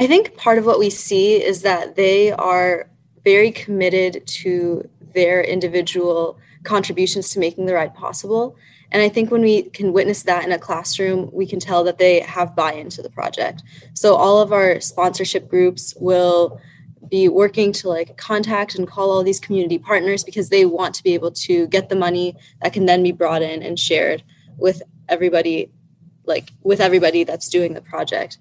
I 0.02 0.08
think 0.08 0.36
part 0.36 0.58
of 0.58 0.66
what 0.66 0.80
we 0.80 0.90
see 0.90 1.36
is 1.36 1.62
that 1.62 1.96
they 1.96 2.32
are 2.32 2.90
very 3.24 3.52
committed 3.52 4.26
to 4.26 4.90
their 5.14 5.44
individual 5.44 6.40
contributions 6.64 7.30
to 7.30 7.40
making 7.40 7.68
the 7.68 7.76
ride 7.76 7.94
possible. 7.94 8.56
And 8.92 9.04
I 9.04 9.10
think 9.10 9.30
when 9.30 9.44
we 9.44 9.62
can 9.62 9.94
witness 9.94 10.24
that 10.24 10.44
in 10.44 10.52
a 10.52 10.58
classroom, 10.58 11.30
we 11.32 11.46
can 11.46 11.60
tell 11.60 11.84
that 11.84 12.00
they 12.00 12.22
have 12.22 12.56
buy 12.56 12.74
in 12.74 12.90
to 12.90 13.04
the 13.04 13.12
project. 13.12 13.62
So 13.94 14.16
all 14.16 14.42
of 14.42 14.52
our 14.52 14.82
sponsorship 14.82 15.48
groups 15.48 15.94
will 15.98 16.60
be 17.08 17.30
working 17.30 17.72
to 17.74 17.88
like 17.88 18.18
contact 18.18 18.74
and 18.74 18.88
call 18.88 19.12
all 19.12 19.22
these 19.22 19.40
community 19.40 19.78
partners 19.78 20.24
because 20.24 20.50
they 20.50 20.66
want 20.66 20.96
to 20.96 21.04
be 21.04 21.14
able 21.14 21.32
to 21.32 21.68
get 21.68 21.90
the 21.90 21.96
money 21.96 22.36
that 22.64 22.74
can 22.74 22.88
then 22.88 23.04
be 23.04 23.12
brought 23.12 23.44
in 23.44 23.62
and 23.62 23.78
shared 23.78 24.24
with 24.58 24.82
everybody 25.10 25.70
like 26.26 26.54
with 26.64 26.80
everybody 26.80 27.24
that's 27.24 27.50
doing 27.50 27.74
the 27.74 27.82
project 27.82 28.40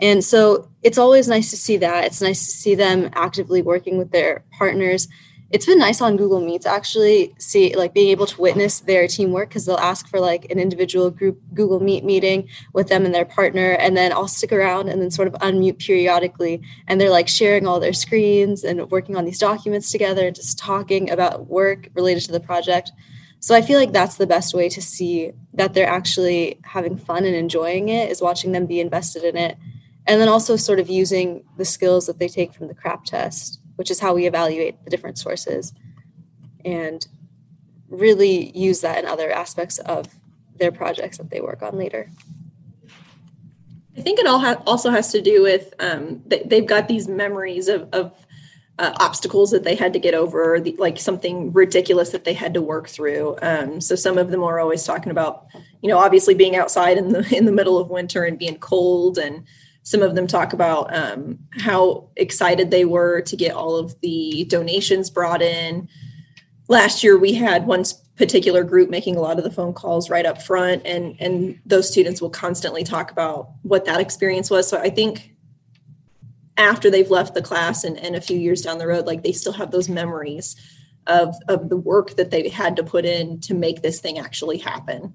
and 0.00 0.24
so 0.24 0.68
it's 0.82 0.98
always 0.98 1.28
nice 1.28 1.50
to 1.50 1.56
see 1.56 1.76
that 1.76 2.04
it's 2.04 2.22
nice 2.22 2.46
to 2.46 2.52
see 2.52 2.74
them 2.74 3.10
actively 3.12 3.62
working 3.62 3.98
with 3.98 4.10
their 4.10 4.44
partners 4.58 5.08
it's 5.50 5.66
been 5.66 5.80
nice 5.80 6.00
on 6.00 6.16
Google 6.16 6.40
Meets 6.40 6.64
actually 6.64 7.34
see 7.38 7.74
like 7.74 7.92
being 7.92 8.10
able 8.10 8.26
to 8.26 8.40
witness 8.40 8.80
their 8.80 9.08
teamwork 9.08 9.48
because 9.48 9.66
they'll 9.66 9.76
ask 9.76 10.08
for 10.08 10.20
like 10.20 10.48
an 10.48 10.60
individual 10.60 11.10
group 11.10 11.40
Google 11.54 11.80
Meet 11.80 12.04
meeting 12.04 12.48
with 12.72 12.88
them 12.88 13.04
and 13.04 13.12
their 13.12 13.24
partner, 13.24 13.72
and 13.72 13.96
then 13.96 14.12
I'll 14.12 14.28
stick 14.28 14.52
around 14.52 14.88
and 14.88 15.02
then 15.02 15.10
sort 15.10 15.26
of 15.26 15.34
unmute 15.34 15.84
periodically, 15.84 16.62
and 16.86 17.00
they're 17.00 17.10
like 17.10 17.28
sharing 17.28 17.66
all 17.66 17.80
their 17.80 17.92
screens 17.92 18.62
and 18.62 18.88
working 18.92 19.16
on 19.16 19.24
these 19.24 19.40
documents 19.40 19.90
together, 19.90 20.30
just 20.30 20.56
talking 20.56 21.10
about 21.10 21.48
work 21.48 21.88
related 21.94 22.22
to 22.26 22.32
the 22.32 22.40
project. 22.40 22.92
So 23.40 23.54
I 23.54 23.62
feel 23.62 23.78
like 23.78 23.92
that's 23.92 24.18
the 24.18 24.28
best 24.28 24.54
way 24.54 24.68
to 24.68 24.80
see 24.80 25.32
that 25.54 25.74
they're 25.74 25.88
actually 25.88 26.60
having 26.62 26.96
fun 26.96 27.24
and 27.24 27.34
enjoying 27.34 27.88
it 27.88 28.10
is 28.10 28.22
watching 28.22 28.52
them 28.52 28.66
be 28.66 28.78
invested 28.78 29.24
in 29.24 29.36
it. 29.36 29.56
And 30.10 30.20
then 30.20 30.28
also 30.28 30.56
sort 30.56 30.80
of 30.80 30.90
using 30.90 31.44
the 31.56 31.64
skills 31.64 32.06
that 32.06 32.18
they 32.18 32.28
take 32.28 32.52
from 32.52 32.66
the 32.68 32.74
CRAP 32.74 33.04
test 33.04 33.60
which 33.80 33.90
is 33.90 33.98
how 33.98 34.12
we 34.12 34.26
evaluate 34.26 34.84
the 34.84 34.90
different 34.90 35.16
sources 35.16 35.72
and 36.66 37.08
really 37.88 38.54
use 38.54 38.82
that 38.82 39.02
in 39.02 39.06
other 39.06 39.30
aspects 39.30 39.78
of 39.78 40.06
their 40.56 40.70
projects 40.70 41.16
that 41.16 41.30
they 41.30 41.40
work 41.40 41.62
on 41.62 41.78
later. 41.78 42.10
I 43.96 44.02
think 44.02 44.18
it 44.18 44.26
all 44.26 44.38
ha- 44.38 44.62
also 44.66 44.90
has 44.90 45.10
to 45.12 45.22
do 45.22 45.42
with 45.42 45.72
um, 45.80 46.22
they've 46.26 46.66
got 46.66 46.88
these 46.88 47.08
memories 47.08 47.68
of, 47.68 47.88
of 47.94 48.12
uh, 48.78 48.92
obstacles 49.00 49.50
that 49.52 49.64
they 49.64 49.76
had 49.76 49.94
to 49.94 49.98
get 49.98 50.12
over, 50.12 50.60
the, 50.60 50.76
like 50.78 50.98
something 50.98 51.50
ridiculous 51.50 52.10
that 52.10 52.24
they 52.24 52.34
had 52.34 52.52
to 52.52 52.60
work 52.60 52.86
through. 52.86 53.38
Um, 53.40 53.80
so 53.80 53.94
some 53.94 54.18
of 54.18 54.30
them 54.30 54.42
are 54.42 54.60
always 54.60 54.84
talking 54.84 55.10
about, 55.10 55.46
you 55.80 55.88
know, 55.88 55.96
obviously 55.96 56.34
being 56.34 56.54
outside 56.54 56.98
in 56.98 57.08
the 57.12 57.26
in 57.34 57.46
the 57.46 57.52
middle 57.52 57.78
of 57.78 57.88
winter 57.88 58.24
and 58.24 58.38
being 58.38 58.58
cold 58.58 59.16
and 59.16 59.46
some 59.82 60.02
of 60.02 60.14
them 60.14 60.26
talk 60.26 60.52
about 60.52 60.94
um, 60.94 61.38
how 61.58 62.08
excited 62.16 62.70
they 62.70 62.84
were 62.84 63.22
to 63.22 63.36
get 63.36 63.54
all 63.54 63.76
of 63.76 63.98
the 64.00 64.44
donations 64.48 65.10
brought 65.10 65.42
in. 65.42 65.88
Last 66.68 67.02
year, 67.02 67.18
we 67.18 67.32
had 67.32 67.66
one 67.66 67.84
particular 68.16 68.62
group 68.62 68.90
making 68.90 69.16
a 69.16 69.20
lot 69.20 69.38
of 69.38 69.44
the 69.44 69.50
phone 69.50 69.72
calls 69.72 70.10
right 70.10 70.26
up 70.26 70.42
front, 70.42 70.82
and 70.84 71.16
and 71.20 71.58
those 71.64 71.90
students 71.90 72.20
will 72.20 72.30
constantly 72.30 72.84
talk 72.84 73.10
about 73.10 73.50
what 73.62 73.86
that 73.86 74.00
experience 74.00 74.50
was. 74.50 74.68
So 74.68 74.78
I 74.78 74.90
think 74.90 75.34
after 76.56 76.90
they've 76.90 77.10
left 77.10 77.34
the 77.34 77.42
class 77.42 77.84
and, 77.84 77.96
and 77.98 78.14
a 78.14 78.20
few 78.20 78.38
years 78.38 78.60
down 78.60 78.78
the 78.78 78.86
road, 78.86 79.06
like 79.06 79.22
they 79.22 79.32
still 79.32 79.54
have 79.54 79.70
those 79.70 79.88
memories 79.88 80.56
of 81.06 81.34
of 81.48 81.70
the 81.70 81.76
work 81.76 82.16
that 82.16 82.30
they 82.30 82.48
had 82.48 82.76
to 82.76 82.84
put 82.84 83.04
in 83.04 83.40
to 83.40 83.54
make 83.54 83.82
this 83.82 84.00
thing 84.00 84.18
actually 84.18 84.58
happen. 84.58 85.14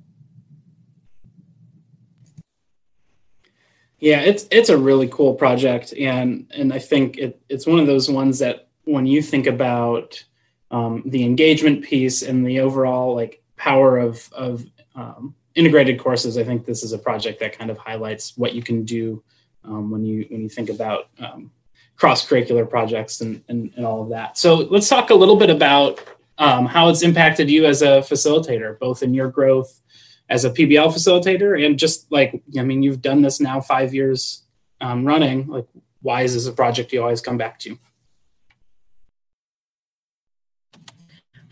Yeah, 4.05 4.19
it's 4.19 4.45
it's 4.51 4.69
a 4.69 4.77
really 4.77 5.07
cool 5.07 5.33
project, 5.33 5.91
and 5.99 6.45
and 6.55 6.71
I 6.71 6.77
think 6.77 7.17
it, 7.17 7.41
it's 7.49 7.65
one 7.65 7.79
of 7.79 7.87
those 7.87 8.07
ones 8.07 8.37
that 8.37 8.67
when 8.83 9.07
you 9.07 9.19
think 9.19 9.47
about 9.47 10.23
um, 10.69 11.01
the 11.07 11.23
engagement 11.23 11.83
piece 11.83 12.21
and 12.21 12.45
the 12.45 12.59
overall 12.59 13.15
like 13.15 13.41
power 13.55 13.97
of 13.97 14.31
of 14.31 14.63
um, 14.93 15.33
integrated 15.55 15.99
courses, 15.99 16.37
I 16.37 16.43
think 16.43 16.67
this 16.67 16.83
is 16.83 16.93
a 16.93 16.99
project 16.99 17.39
that 17.39 17.57
kind 17.57 17.71
of 17.71 17.79
highlights 17.79 18.37
what 18.37 18.53
you 18.53 18.61
can 18.61 18.85
do 18.85 19.23
um, 19.63 19.89
when 19.89 20.05
you 20.05 20.27
when 20.29 20.41
you 20.41 20.49
think 20.49 20.69
about 20.69 21.09
um, 21.17 21.49
cross 21.95 22.29
curricular 22.29 22.69
projects 22.69 23.21
and, 23.21 23.43
and 23.49 23.73
and 23.75 23.87
all 23.87 24.03
of 24.03 24.09
that. 24.09 24.37
So 24.37 24.53
let's 24.69 24.87
talk 24.87 25.09
a 25.09 25.15
little 25.15 25.35
bit 25.35 25.49
about 25.49 25.99
um, 26.37 26.67
how 26.67 26.89
it's 26.89 27.01
impacted 27.01 27.49
you 27.49 27.65
as 27.65 27.81
a 27.81 28.01
facilitator, 28.01 28.77
both 28.77 29.01
in 29.01 29.15
your 29.15 29.29
growth 29.29 29.81
as 30.29 30.45
a 30.45 30.49
PBL 30.49 30.93
facilitator 30.93 31.63
and 31.63 31.77
just 31.77 32.11
like 32.11 32.41
I 32.57 32.63
mean 32.63 32.83
you've 32.83 33.01
done 33.01 33.21
this 33.21 33.39
now 33.39 33.61
five 33.61 33.93
years 33.93 34.43
um, 34.81 35.05
running 35.05 35.47
like 35.47 35.67
why 36.01 36.21
is 36.21 36.33
this 36.35 36.45
a 36.47 36.51
project 36.51 36.93
you 36.93 37.01
always 37.01 37.21
come 37.21 37.37
back 37.37 37.59
to? 37.59 37.77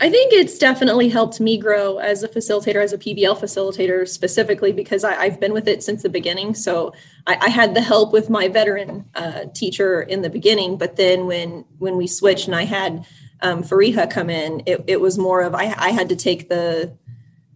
I 0.00 0.10
think 0.10 0.32
it's 0.32 0.58
definitely 0.58 1.08
helped 1.08 1.40
me 1.40 1.56
grow 1.56 1.98
as 1.98 2.22
a 2.22 2.28
facilitator, 2.28 2.82
as 2.82 2.92
a 2.92 2.98
PBL 2.98 3.38
facilitator 3.38 4.06
specifically 4.06 4.72
because 4.72 5.04
I, 5.04 5.28
have 5.28 5.40
been 5.40 5.52
with 5.52 5.68
it 5.68 5.82
since 5.82 6.02
the 6.02 6.08
beginning. 6.08 6.54
So 6.54 6.92
I, 7.26 7.38
I 7.40 7.48
had 7.48 7.74
the 7.74 7.80
help 7.80 8.12
with 8.12 8.28
my 8.28 8.48
veteran 8.48 9.06
uh, 9.14 9.44
teacher 9.54 10.02
in 10.02 10.22
the 10.22 10.30
beginning, 10.30 10.78
but 10.78 10.96
then 10.96 11.26
when 11.26 11.64
when 11.78 11.96
we 11.96 12.06
switched 12.06 12.46
and 12.46 12.56
I 12.56 12.64
had 12.64 13.06
um, 13.40 13.62
Fariha 13.62 14.10
come 14.10 14.30
in, 14.30 14.62
it, 14.66 14.84
it 14.86 15.00
was 15.00 15.16
more 15.16 15.42
of 15.42 15.54
I, 15.54 15.74
I 15.78 15.90
had 15.90 16.08
to 16.08 16.16
take 16.16 16.48
the 16.48 16.96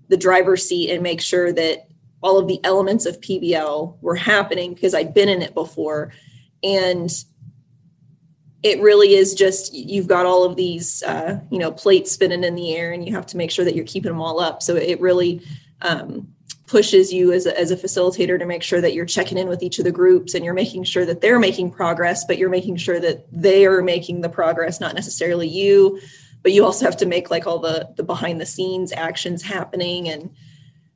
the 0.08 0.16
driver's 0.16 0.66
seat 0.66 0.90
and 0.90 1.02
make 1.02 1.20
sure 1.20 1.52
that 1.52 1.88
all 2.22 2.38
of 2.38 2.48
the 2.48 2.60
elements 2.64 3.06
of 3.06 3.20
PBL 3.20 3.96
were 4.00 4.16
happening 4.16 4.74
because 4.74 4.94
I'd 4.94 5.14
been 5.14 5.28
in 5.28 5.42
it 5.42 5.54
before. 5.54 6.12
And 6.62 7.10
it 8.62 8.80
really 8.80 9.14
is 9.14 9.34
just 9.34 9.72
you've 9.72 10.08
got 10.08 10.26
all 10.26 10.44
of 10.44 10.56
these 10.56 11.02
uh, 11.04 11.40
you 11.50 11.58
know 11.58 11.70
plates 11.70 12.12
spinning 12.12 12.44
in 12.44 12.54
the 12.54 12.74
air 12.74 12.92
and 12.92 13.06
you 13.06 13.14
have 13.14 13.26
to 13.26 13.36
make 13.36 13.50
sure 13.50 13.64
that 13.64 13.74
you're 13.74 13.84
keeping 13.84 14.10
them 14.10 14.20
all 14.20 14.40
up 14.40 14.62
so 14.62 14.74
it 14.74 15.00
really 15.00 15.40
um, 15.82 16.26
pushes 16.66 17.12
you 17.12 17.32
as 17.32 17.46
a, 17.46 17.58
as 17.58 17.70
a 17.70 17.76
facilitator 17.76 18.38
to 18.38 18.44
make 18.44 18.62
sure 18.62 18.80
that 18.80 18.94
you're 18.94 19.06
checking 19.06 19.38
in 19.38 19.48
with 19.48 19.62
each 19.62 19.78
of 19.78 19.84
the 19.84 19.92
groups 19.92 20.34
and 20.34 20.44
you're 20.44 20.54
making 20.54 20.82
sure 20.82 21.06
that 21.06 21.20
they're 21.20 21.38
making 21.38 21.70
progress 21.70 22.24
but 22.24 22.36
you're 22.36 22.50
making 22.50 22.76
sure 22.76 22.98
that 22.98 23.24
they 23.32 23.64
are 23.64 23.80
making 23.80 24.20
the 24.22 24.28
progress 24.28 24.80
not 24.80 24.94
necessarily 24.94 25.46
you 25.46 26.00
but 26.48 26.54
you 26.54 26.64
also 26.64 26.86
have 26.86 26.96
to 26.96 27.04
make 27.04 27.30
like 27.30 27.46
all 27.46 27.58
the 27.58 27.92
the 27.96 28.02
behind 28.02 28.40
the 28.40 28.46
scenes 28.46 28.90
actions 28.90 29.42
happening. 29.42 30.08
And 30.08 30.30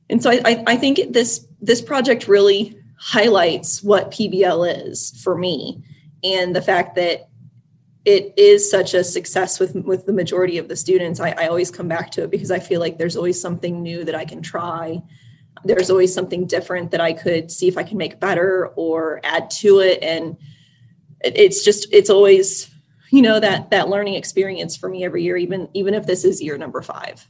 and 0.09 0.23
so 0.23 0.31
I, 0.31 0.63
I 0.65 0.75
think 0.75 1.13
this 1.13 1.45
this 1.61 1.79
project 1.79 2.27
really 2.27 2.75
highlights 2.97 3.83
what 3.83 4.09
PBL 4.09 4.87
is 4.87 5.11
for 5.23 5.37
me 5.37 5.83
and 6.23 6.55
the 6.55 6.61
fact 6.63 6.95
that 6.95 7.29
it 8.03 8.33
is 8.35 8.67
such 8.67 8.95
a 8.95 9.03
success 9.03 9.59
with 9.59 9.75
with 9.75 10.07
the 10.07 10.11
majority 10.11 10.57
of 10.57 10.69
the 10.69 10.75
students. 10.75 11.19
I, 11.19 11.35
I 11.37 11.45
always 11.49 11.69
come 11.69 11.87
back 11.87 12.09
to 12.13 12.23
it 12.23 12.31
because 12.31 12.49
I 12.49 12.57
feel 12.57 12.79
like 12.79 12.97
there's 12.97 13.15
always 13.15 13.39
something 13.39 13.83
new 13.83 14.03
that 14.05 14.15
I 14.15 14.25
can 14.25 14.41
try. 14.41 15.03
There's 15.63 15.91
always 15.91 16.11
something 16.11 16.47
different 16.47 16.89
that 16.89 16.99
I 16.99 17.13
could 17.13 17.51
see 17.51 17.67
if 17.67 17.77
I 17.77 17.83
can 17.83 17.99
make 17.99 18.19
better 18.19 18.69
or 18.75 19.21
add 19.23 19.51
to 19.61 19.81
it. 19.81 20.01
And 20.01 20.35
it's 21.23 21.63
just 21.63 21.89
it's 21.91 22.09
always 22.09 22.72
you 23.13 23.21
know 23.21 23.39
that 23.39 23.69
that 23.69 23.89
learning 23.89 24.15
experience 24.15 24.75
for 24.75 24.89
me 24.89 25.03
every 25.03 25.23
year 25.23 25.37
even 25.37 25.69
even 25.73 25.93
if 25.93 26.05
this 26.05 26.25
is 26.25 26.41
year 26.41 26.57
number 26.57 26.81
five. 26.81 27.27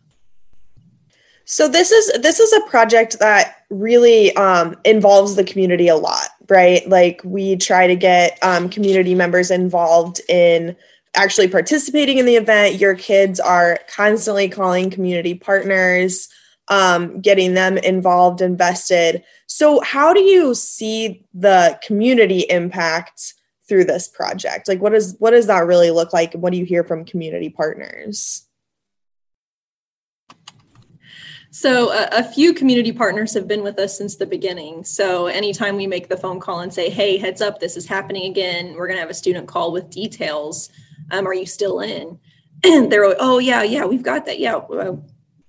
So 1.45 1.67
this 1.67 1.91
is 1.91 2.21
this 2.21 2.39
is 2.39 2.53
a 2.53 2.69
project 2.69 3.19
that 3.19 3.65
really 3.69 4.35
um, 4.35 4.77
involves 4.85 5.35
the 5.35 5.43
community 5.43 5.87
a 5.87 5.95
lot 5.95 6.29
right? 6.49 6.87
Like 6.87 7.21
we 7.23 7.55
try 7.55 7.87
to 7.87 7.95
get 7.95 8.37
um, 8.41 8.69
community 8.69 9.15
members 9.15 9.51
involved 9.51 10.21
in 10.29 10.75
actually 11.15 11.47
participating 11.47 12.17
in 12.17 12.25
the 12.25 12.35
event. 12.35 12.79
Your 12.79 12.95
kids 12.95 13.39
are 13.39 13.79
constantly 13.87 14.49
calling 14.49 14.89
community 14.89 15.35
partners 15.35 16.29
um, 16.69 17.19
getting 17.21 17.53
them 17.53 17.77
involved 17.77 18.41
invested. 18.41 19.23
So 19.47 19.81
how 19.81 20.13
do 20.13 20.21
you 20.21 20.55
see 20.55 21.25
the 21.33 21.77
community 21.85 22.45
impact 22.49 23.33
through 23.67 23.85
this 23.85 24.07
project? 24.07 24.67
Like 24.67 24.81
what 24.81 24.93
does 24.93 25.15
what 25.19 25.31
does 25.31 25.47
that 25.47 25.65
really 25.65 25.91
look 25.91 26.13
like? 26.13 26.33
What 26.33 26.51
do 26.51 26.57
you 26.57 26.65
hear 26.65 26.83
from 26.83 27.05
community 27.05 27.49
partners? 27.49 28.47
So 31.55 31.91
a, 31.91 32.09
a, 32.11 32.23
few 32.23 32.51
community 32.51 32.91
partners 32.91 33.31
have 33.35 33.47
been 33.47 33.61
with 33.61 33.77
us 33.77 33.95
since 33.95 34.15
the 34.15 34.25
beginning. 34.25 34.83
So 34.83 35.27
anytime 35.27 35.75
we 35.75 35.85
make 35.85 36.09
the 36.09 36.17
phone 36.17 36.39
call 36.39 36.61
and 36.61 36.73
say, 36.73 36.89
"Hey, 36.89 37.17
heads 37.17 37.43
up, 37.43 37.59
this 37.59 37.77
is 37.77 37.85
happening 37.85 38.23
again. 38.31 38.73
We're 38.75 38.87
going 38.87 38.97
to 38.97 39.01
have 39.01 39.11
a 39.11 39.13
student 39.13 39.47
call 39.47 39.71
with 39.71 39.91
details. 39.91 40.71
Um, 41.11 41.27
are 41.27 41.33
you 41.33 41.45
still 41.45 41.79
in?" 41.79 42.17
And 42.63 42.91
they're, 42.91 43.07
like, 43.07 43.17
"Oh 43.19 43.37
yeah, 43.37 43.61
yeah, 43.61 43.85
we've 43.85 44.01
got 44.01 44.25
that. 44.25 44.39
Yeah, 44.39 44.55
uh, 44.55 44.95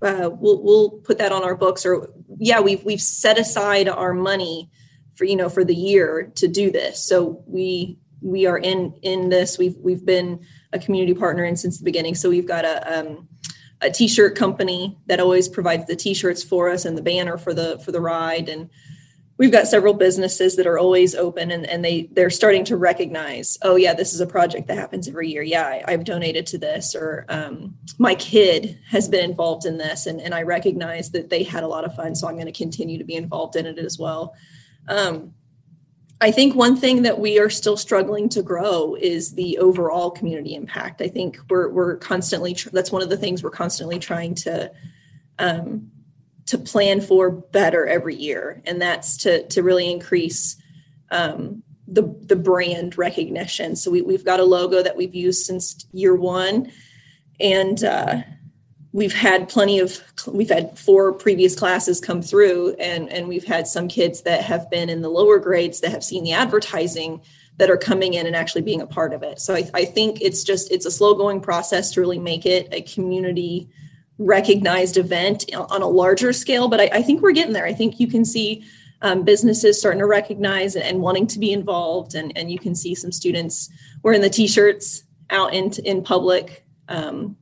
uh, 0.03 0.29
we'll 0.31 0.63
we'll 0.63 0.91
put 0.91 1.17
that 1.17 1.33
on 1.33 1.43
our 1.43 1.55
books." 1.55 1.87
Or 1.87 2.11
yeah, 2.37 2.61
we've 2.61 2.85
we've 2.85 3.01
set 3.01 3.39
aside 3.39 3.89
our 3.89 4.13
money 4.13 4.71
for 5.15 5.25
you 5.25 5.37
know 5.37 5.49
for 5.49 5.65
the 5.65 5.75
year 5.75 6.31
to 6.35 6.49
do 6.49 6.71
this. 6.71 7.03
So 7.03 7.43
we 7.47 7.97
we 8.25 8.47
are 8.47 8.59
in 8.59 8.99
in 9.03 9.29
this. 9.29 9.59
We've 9.59 9.77
we've 9.77 10.05
been 10.05 10.45
a 10.73 10.79
community 10.79 11.15
partner 11.15 11.45
in 11.45 11.57
since 11.57 11.79
the 11.79 11.85
beginning. 11.85 12.15
So 12.15 12.31
we've 12.31 12.49
got 12.49 12.65
a 12.65 12.99
um, 12.99 13.29
a 13.81 13.91
t-shirt 13.91 14.35
company 14.35 14.99
that 15.07 15.21
always 15.21 15.49
provides 15.49 15.87
the 15.87 15.97
t-shirts 15.97 16.43
for 16.43 16.71
us 16.71 16.85
and 16.85 16.97
the 16.97 17.03
banner 17.03 17.37
for 17.37 17.53
the 17.53 17.79
for 17.85 17.93
the 17.93 18.01
ride 18.01 18.49
and 18.49 18.71
we've 19.37 19.53
got 19.53 19.67
several 19.67 19.95
businesses 19.95 20.57
that 20.57 20.67
are 20.67 20.79
always 20.79 21.15
open 21.15 21.51
and, 21.51 21.67
and 21.67 21.85
they 21.85 22.09
they're 22.13 22.31
starting 22.31 22.65
to 22.65 22.77
recognize 22.77 23.59
oh 23.63 23.77
yeah 23.77 23.93
this 23.93 24.15
is 24.15 24.21
a 24.21 24.27
project 24.27 24.69
that 24.69 24.79
happens 24.79 25.09
every 25.09 25.29
year 25.29 25.43
yeah 25.43 25.83
I, 25.87 25.91
have 25.91 26.05
donated 26.05 26.47
to 26.49 26.59
this 26.59 26.95
or 26.95 27.27
um, 27.29 27.77
my 27.99 28.15
kid 28.15 28.79
has 28.89 29.09
been 29.09 29.29
involved 29.29 29.67
in 29.67 29.77
this 29.77 30.07
and, 30.07 30.21
and 30.21 30.35
i 30.35 30.43
recognize 30.43 31.11
that 31.11 31.31
they 31.31 31.43
had 31.43 31.63
a 31.63 31.69
lot 31.69 31.85
of 31.85 31.95
fun 31.95 32.15
so 32.15 32.29
i'm 32.29 32.37
going 32.37 32.47
to 32.47 32.53
continue 32.53 32.97
to 32.99 33.05
be 33.05 33.17
involved 33.17 33.57
in 33.57 33.67
it 33.67 33.79
as 33.79 33.99
well 33.99 34.35
um, 34.89 35.35
i 36.25 36.31
think 36.31 36.55
one 36.55 36.77
thing 36.77 37.03
that 37.03 37.19
we 37.19 37.39
are 37.39 37.51
still 37.51 37.77
struggling 37.77 38.29
to 38.29 38.43
grow 38.43 38.97
is 39.01 39.35
the 39.35 39.59
overall 39.59 40.11
community 40.11 40.55
impact 40.55 41.01
i 41.01 41.09
think 41.09 41.39
we're, 41.49 41.69
we're 41.71 41.97
constantly 41.97 42.55
tr- 42.55 42.71
that's 42.71 42.93
one 42.93 43.03
of 43.03 43.11
the 43.11 43.17
things 43.17 43.43
we're 43.43 43.51
constantly 43.51 43.99
trying 43.99 44.35
to 44.35 44.71
um, 45.39 45.91
to 46.47 46.59
plan 46.59 47.01
for 47.01 47.31
better 47.31 47.87
every 47.87 48.15
year, 48.15 48.63
and 48.67 48.81
that's 48.81 49.17
to 49.19 49.47
to 49.49 49.63
really 49.63 49.91
increase 49.91 50.57
um, 51.11 51.63
the 51.89 52.03
the 52.23 52.37
brand 52.37 52.99
recognition. 52.99 53.77
So 53.77 53.91
we, 53.91 54.03
we've 54.03 54.25
got 54.25 54.41
a 54.41 54.45
logo 54.45 54.83
that 54.83 54.97
we've 54.97 55.15
used 55.15 55.47
since 55.47 55.87
year 55.93 56.15
one, 56.15 56.71
and 57.41 57.83
uh, 57.83 58.23
we've 58.95 59.13
had 59.13 59.49
plenty 59.49 59.81
of 59.81 60.01
we've 60.29 60.49
had 60.49 60.79
four 60.79 61.13
previous 61.13 61.55
classes 61.55 62.01
come 62.01 62.23
through, 62.23 62.75
and 62.79 63.13
and 63.13 63.29
we've 63.29 63.45
had 63.45 63.67
some 63.67 63.89
kids 63.89 64.23
that 64.23 64.43
have 64.43 64.71
been 64.71 64.89
in 64.89 65.03
the 65.03 65.11
lower 65.11 65.39
grades 65.39 65.81
that 65.81 65.91
have 65.91 66.05
seen 66.05 66.25
the 66.25 66.33
advertising 66.33 67.21
that 67.59 67.71
are 67.71 67.77
coming 67.77 68.15
in 68.15 68.27
and 68.27 68.35
actually 68.35 68.63
being 68.63 68.81
a 68.81 68.87
part 68.87 69.13
of 69.13 69.23
it. 69.23 69.41
So 69.41 69.55
I, 69.55 69.69
I 69.75 69.85
think 69.85 70.23
it's 70.23 70.43
just 70.45 70.73
it's 70.73 70.87
a 70.87 70.91
slow 70.91 71.15
going 71.15 71.41
process 71.41 71.91
to 71.93 72.01
really 72.01 72.19
make 72.19 72.47
it 72.47 72.69
a 72.73 72.83
community 72.83 73.69
recognized 74.19 74.97
event 74.97 75.45
on 75.53 75.83
a 75.83 75.89
larger 75.89 76.33
scale, 76.33 76.69
but 76.69 76.81
I, 76.81 76.89
I 76.95 77.03
think 77.03 77.21
we're 77.21 77.33
getting 77.33 77.53
there. 77.53 77.67
I 77.67 77.75
think 77.75 77.99
you 77.99 78.07
can 78.07 78.25
see 78.25 78.65
um, 79.03 79.25
businesses 79.25 79.79
starting 79.79 79.99
to 79.99 80.07
recognize 80.07 80.77
and, 80.77 80.85
and, 80.85 81.01
wanting 81.01 81.27
to 81.27 81.39
be 81.39 81.53
involved, 81.53 82.15
and, 82.15 82.33
and 82.39 82.51
you 82.51 82.59
can 82.59 82.77
see 82.77 82.95
some 82.95 83.11
students 83.11 83.69
wearing 84.03 84.23
the 84.23 84.31
t-shirts 84.31 85.03
out 85.31 85.53
in 85.53 85.73
in 85.85 86.03
public, 86.03 86.65
um, 86.89 87.37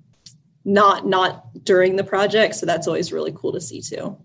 not 0.64 1.06
not 1.06 1.64
during 1.64 1.96
the 1.96 2.04
project. 2.04 2.54
So 2.54 2.66
that's 2.66 2.86
always 2.86 3.12
really 3.12 3.32
cool 3.32 3.52
to 3.52 3.60
see 3.60 3.80
too. 3.80 4.16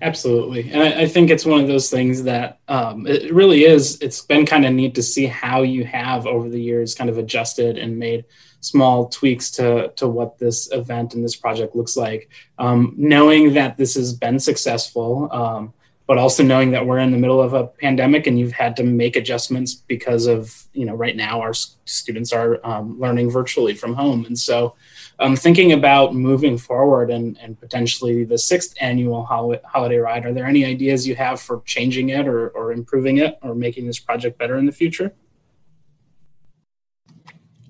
Absolutely. 0.00 0.70
And 0.72 0.82
I, 0.82 1.02
I, 1.02 1.06
think 1.06 1.30
it's 1.30 1.46
one 1.46 1.58
of 1.58 1.68
those 1.68 1.90
things 1.90 2.24
that 2.24 2.60
um, 2.68 3.06
it 3.06 3.32
really 3.32 3.64
is. 3.64 3.98
It's 4.02 4.20
been 4.20 4.44
kind 4.44 4.66
of 4.66 4.74
neat 4.74 4.94
to 4.96 5.02
see 5.02 5.24
how 5.24 5.62
you 5.62 5.84
have 5.84 6.26
over 6.26 6.50
the 6.50 6.60
years 6.60 6.94
kind 6.94 7.08
of 7.08 7.16
adjusted 7.16 7.78
and 7.78 7.98
made 7.98 8.26
small 8.60 9.08
tweaks 9.08 9.50
to, 9.52 9.92
to 9.96 10.06
what 10.06 10.38
this 10.38 10.70
event 10.70 11.14
and 11.14 11.24
this 11.24 11.34
project 11.34 11.74
looks 11.74 11.96
like. 11.96 12.30
Um, 12.58 12.94
knowing 12.98 13.54
that 13.54 13.78
this 13.78 13.94
has 13.94 14.12
been 14.12 14.38
successful, 14.38 15.28
um, 15.32 15.72
but 16.06 16.18
also 16.18 16.42
knowing 16.42 16.70
that 16.70 16.86
we're 16.86 16.98
in 16.98 17.10
the 17.10 17.18
middle 17.18 17.42
of 17.42 17.52
a 17.52 17.66
pandemic 17.66 18.26
and 18.26 18.38
you've 18.38 18.52
had 18.52 18.76
to 18.76 18.84
make 18.84 19.16
adjustments 19.16 19.74
because 19.74 20.26
of, 20.26 20.66
you 20.72 20.84
know, 20.84 20.94
right 20.94 21.16
now 21.16 21.40
our 21.40 21.52
students 21.52 22.32
are 22.32 22.64
um, 22.64 22.98
learning 23.00 23.28
virtually 23.28 23.74
from 23.74 23.94
home. 23.94 24.24
And 24.24 24.38
so, 24.38 24.76
um, 25.18 25.34
thinking 25.34 25.72
about 25.72 26.14
moving 26.14 26.58
forward 26.58 27.10
and, 27.10 27.38
and 27.38 27.58
potentially 27.58 28.24
the 28.24 28.38
sixth 28.38 28.74
annual 28.80 29.24
holiday 29.24 29.96
ride, 29.96 30.26
are 30.26 30.32
there 30.32 30.46
any 30.46 30.64
ideas 30.64 31.06
you 31.06 31.16
have 31.16 31.40
for 31.40 31.62
changing 31.64 32.10
it 32.10 32.28
or, 32.28 32.50
or 32.50 32.72
improving 32.72 33.18
it 33.18 33.38
or 33.42 33.54
making 33.54 33.86
this 33.86 33.98
project 33.98 34.38
better 34.38 34.58
in 34.58 34.66
the 34.66 34.72
future? 34.72 35.14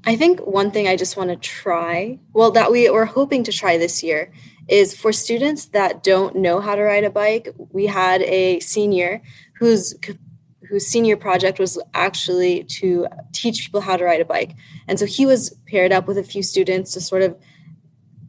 I 0.05 0.15
think 0.15 0.41
one 0.41 0.71
thing 0.71 0.87
I 0.87 0.95
just 0.95 1.17
want 1.17 1.31
to 1.31 1.37
try, 1.37 2.21
well, 2.33 2.53
that 2.53 2.71
we 2.71 2.89
were 2.91 3.07
hoping 3.07 3.43
to 3.45 3.53
try 3.53 3.77
this 3.77 4.05
year, 4.05 4.33
is 4.69 4.97
for 4.97 5.13
students 5.13 5.67
that 5.67 6.03
don't 6.03 6.37
know 6.37 6.61
how 6.61 6.75
to 6.75 6.83
ride 6.83 7.05
a 7.05 7.11
bike. 7.11 7.55
We 7.73 7.87
had 7.87 8.23
a 8.23 8.61
senior 8.61 9.23
whose 9.59 9.95
whose 10.69 10.87
senior 10.87 11.17
project 11.17 11.61
was 11.61 11.79
actually 11.95 12.65
to 12.65 13.07
teach 13.33 13.63
people 13.63 13.81
how 13.81 13.97
to 13.97 14.05
ride 14.05 14.21
a 14.21 14.25
bike. 14.25 14.53
And 14.89 14.99
so 14.99 15.07
he 15.07 15.25
was 15.25 15.57
paired 15.67 15.93
up 15.93 16.09
with 16.09 16.19
a 16.19 16.25
few 16.25 16.43
students 16.43 16.93
to 16.93 17.01
sort 17.01 17.23
of 17.23 17.37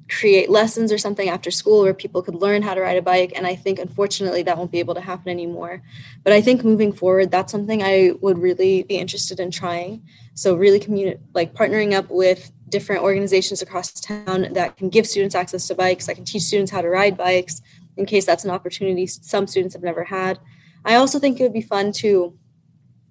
create 0.10 0.50
lessons 0.50 0.92
or 0.92 0.98
something 0.98 1.28
after 1.28 1.52
school 1.52 1.82
where 1.82 1.94
people 1.94 2.22
could 2.22 2.36
learn 2.36 2.62
how 2.62 2.74
to 2.74 2.82
ride 2.82 2.98
a 2.98 3.02
bike. 3.02 3.34
And 3.36 3.46
I 3.46 3.56
think 3.56 3.80
unfortunately 3.80 4.44
that 4.44 4.58
won't 4.58 4.72
be 4.72 4.80
able 4.80 4.96
to 4.96 5.02
happen 5.02 5.30
anymore. 5.30 5.82
But 6.24 6.34
I 6.34 6.42
think 6.42 6.64
moving 6.64 6.94
forward, 6.94 7.32
that's 7.32 7.52
something 7.52 7.84
I 7.84 8.12
would 8.22 8.38
really 8.38 8.84
be 8.84 8.98
interested 8.98 9.40
in 9.40 9.52
trying. 9.52 10.04
So 10.34 10.56
really 10.56 10.80
communi- 10.80 11.20
like 11.34 11.54
partnering 11.54 11.94
up 11.94 12.10
with 12.10 12.52
different 12.70 13.04
organizations 13.04 13.62
across 13.62 13.92
town 13.94 14.54
that 14.54 14.78
can 14.78 14.90
give 14.90 15.08
students 15.08 15.36
access 15.36 15.68
to 15.68 15.76
bikes, 15.76 16.10
I 16.10 16.14
can 16.14 16.26
teach 16.26 16.44
students 16.44 16.72
how 16.72 16.82
to 16.82 16.90
ride 16.90 17.18
bikes 17.18 17.62
in 17.96 18.06
case 18.06 18.26
that's 18.26 18.46
an 18.46 18.52
opportunity 18.52 19.08
some 19.08 19.48
students 19.48 19.74
have 19.74 19.84
never 19.84 20.04
had 20.04 20.40
I 20.88 20.96
also 20.96 21.20
think 21.20 21.38
it 21.38 21.44
would 21.44 21.54
be 21.54 21.62
fun 21.62 21.92
to 21.94 22.34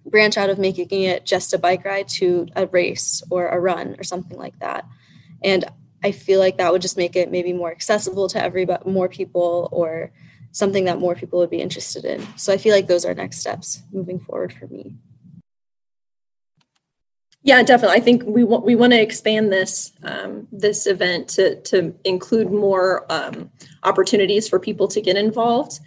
branch 0.07 0.38
out 0.38 0.49
of 0.49 0.59
making 0.59 1.03
it 1.03 1.27
just 1.27 1.53
a 1.53 1.59
bike 1.59 1.85
ride 1.85 2.09
to 2.09 2.47
a 2.57 2.66
race 2.66 3.23
or 3.31 3.49
a 3.49 3.61
run 3.61 3.97
or 3.99 4.03
something 4.03 4.38
like 4.38 4.59
that. 4.61 4.87
And 5.45 5.66
I 6.03 6.12
feel 6.12 6.40
like 6.40 6.57
that 6.57 6.73
would 6.73 6.81
just 6.81 6.97
make 6.97 7.16
it 7.16 7.31
maybe 7.31 7.53
more 7.53 7.71
accessible 7.71 8.29
to 8.29 8.42
every 8.42 8.64
but 8.64 8.87
more 8.87 9.11
people 9.11 9.69
or 9.73 10.11
something 10.53 10.85
that 10.87 10.99
more 10.99 11.14
people 11.14 11.38
would 11.40 11.51
be 11.51 11.61
interested 11.61 12.07
in. 12.07 12.27
So 12.37 12.51
I 12.51 12.57
feel 12.57 12.75
like 12.75 12.87
those 12.87 13.05
are 13.05 13.12
next 13.12 13.40
steps 13.40 13.83
moving 13.92 14.21
forward 14.21 14.55
for 14.55 14.66
me. 14.69 14.95
Yeah, 17.47 17.63
definitely. 17.63 17.97
I 17.97 18.01
think 18.01 18.25
we 18.27 18.45
want 18.45 18.65
we 18.65 18.75
want 18.75 18.93
to 18.93 19.01
expand 19.01 19.53
this 19.53 19.93
um, 20.03 20.47
this 20.53 20.87
event 20.87 21.29
to 21.31 21.61
to 21.63 21.95
include 22.05 22.51
more 22.51 23.07
um, 23.11 23.51
opportunities 23.85 24.49
for 24.49 24.59
people 24.59 24.89
to 24.89 25.01
get 25.01 25.17
involved 25.17 25.81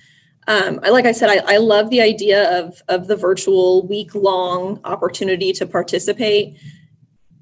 um, 0.50 0.80
I 0.82 0.90
like 0.90 1.06
I 1.06 1.12
said, 1.12 1.30
I, 1.30 1.56
I 1.56 1.58
love 1.58 1.92
the 1.92 2.02
idea 2.02 2.60
of 2.60 2.82
of 2.88 3.06
the 3.06 3.16
virtual 3.16 3.86
week 3.86 4.16
long 4.16 4.80
opportunity 4.84 5.54
to 5.54 5.68
participate 5.68 6.58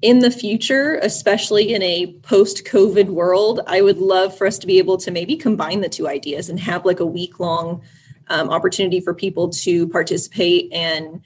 in 0.02 0.18
the 0.18 0.30
future, 0.30 0.96
especially 0.96 1.72
in 1.72 1.82
a 1.82 2.12
post 2.20 2.66
COVID 2.66 3.06
world. 3.06 3.60
I 3.66 3.80
would 3.80 3.96
love 3.96 4.36
for 4.36 4.46
us 4.46 4.58
to 4.58 4.66
be 4.66 4.76
able 4.76 4.98
to 4.98 5.10
maybe 5.10 5.36
combine 5.36 5.80
the 5.80 5.88
two 5.88 6.06
ideas 6.06 6.50
and 6.50 6.60
have 6.60 6.84
like 6.84 7.00
a 7.00 7.06
week 7.06 7.40
long 7.40 7.80
um, 8.28 8.50
opportunity 8.50 9.00
for 9.00 9.14
people 9.14 9.48
to 9.48 9.88
participate 9.88 10.70
and 10.70 11.22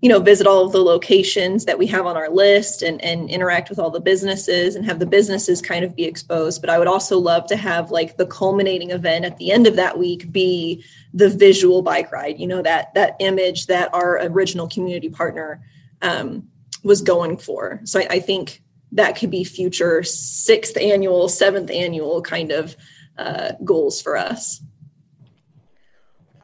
you 0.00 0.08
know 0.08 0.20
visit 0.20 0.46
all 0.46 0.64
of 0.64 0.72
the 0.72 0.82
locations 0.82 1.64
that 1.64 1.78
we 1.78 1.86
have 1.86 2.06
on 2.06 2.16
our 2.16 2.30
list 2.30 2.82
and 2.82 3.02
and 3.02 3.28
interact 3.30 3.68
with 3.68 3.78
all 3.78 3.90
the 3.90 4.00
businesses 4.00 4.76
and 4.76 4.84
have 4.84 4.98
the 4.98 5.06
businesses 5.06 5.60
kind 5.60 5.84
of 5.84 5.96
be 5.96 6.04
exposed. 6.04 6.60
But 6.60 6.70
i 6.70 6.78
would 6.78 6.88
also 6.88 7.18
love 7.18 7.46
to 7.46 7.56
have 7.56 7.90
like 7.90 8.16
the 8.16 8.26
culminating 8.26 8.90
event 8.90 9.24
at 9.24 9.36
the 9.38 9.50
end 9.50 9.66
of 9.66 9.76
that 9.76 9.98
week 9.98 10.30
be 10.30 10.84
the 11.14 11.28
visual 11.28 11.82
bike 11.82 12.12
ride 12.12 12.38
you 12.38 12.46
know 12.46 12.62
that 12.62 12.94
that 12.94 13.16
image 13.18 13.66
that 13.66 13.92
our 13.94 14.18
original 14.22 14.68
community 14.68 15.08
partner 15.08 15.60
um, 16.02 16.48
was 16.84 17.02
going 17.02 17.36
for. 17.36 17.80
So 17.84 18.00
I, 18.00 18.06
I, 18.10 18.20
think 18.20 18.62
that 18.92 19.16
could 19.16 19.30
be 19.30 19.42
future 19.42 20.02
sixth 20.04 20.76
annual 20.76 21.28
seventh 21.28 21.70
annual 21.70 22.22
kind 22.22 22.52
of 22.52 22.76
uh, 23.18 23.52
goals 23.64 24.00
for 24.00 24.16
us 24.16 24.60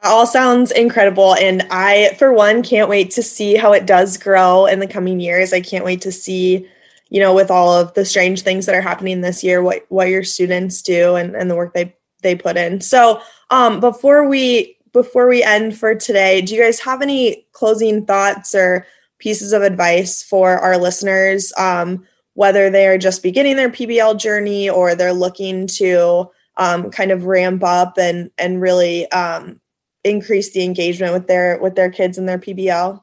all 0.05 0.25
sounds 0.27 0.71
incredible. 0.71 1.35
And 1.35 1.65
I, 1.69 2.15
for 2.17 2.33
one, 2.33 2.63
can't 2.63 2.89
wait 2.89 3.11
to 3.11 3.23
see 3.23 3.55
how 3.55 3.73
it 3.73 3.85
does 3.85 4.17
grow 4.17 4.65
in 4.65 4.79
the 4.79 4.87
coming 4.87 5.19
years. 5.19 5.53
I 5.53 5.61
can't 5.61 5.85
wait 5.85 6.01
to 6.01 6.11
see, 6.11 6.67
you 7.09 7.19
know, 7.19 7.33
with 7.33 7.51
all 7.51 7.73
of 7.73 7.93
the 7.93 8.05
strange 8.05 8.41
things 8.41 8.65
that 8.65 8.75
are 8.75 8.81
happening 8.81 9.21
this 9.21 9.43
year, 9.43 9.61
what 9.61 9.85
what 9.89 10.09
your 10.09 10.23
students 10.23 10.81
do 10.81 11.15
and, 11.15 11.35
and 11.35 11.49
the 11.49 11.55
work 11.55 11.73
they 11.73 11.95
they 12.21 12.35
put 12.35 12.57
in. 12.57 12.81
So 12.81 13.21
um 13.51 13.79
before 13.79 14.27
we 14.27 14.77
before 14.95 15.27
we 15.27 15.43
end 15.43 15.77
for 15.77 15.93
today, 15.93 16.41
do 16.41 16.55
you 16.55 16.61
guys 16.61 16.79
have 16.79 17.01
any 17.01 17.45
closing 17.51 18.05
thoughts 18.05 18.55
or 18.55 18.87
pieces 19.19 19.51
of 19.51 19.61
advice 19.61 20.23
for 20.23 20.57
our 20.57 20.77
listeners? 20.77 21.51
Um, 21.57 22.07
whether 22.35 22.69
they 22.69 22.87
are 22.87 22.97
just 22.97 23.23
beginning 23.23 23.55
their 23.55 23.69
PBL 23.69 24.17
journey 24.19 24.69
or 24.69 24.95
they're 24.95 25.13
looking 25.13 25.67
to 25.67 26.29
um, 26.57 26.91
kind 26.91 27.11
of 27.11 27.25
ramp 27.25 27.63
up 27.63 27.97
and 27.97 28.31
and 28.37 28.61
really 28.61 29.09
um, 29.11 29.59
increase 30.05 30.51
the 30.51 30.63
engagement 30.63 31.11
with 31.11 31.27
their 31.27 31.59
with 31.59 31.75
their 31.75 31.89
kids 31.89 32.17
and 32.17 32.29
their 32.29 32.37
PBL? 32.37 33.01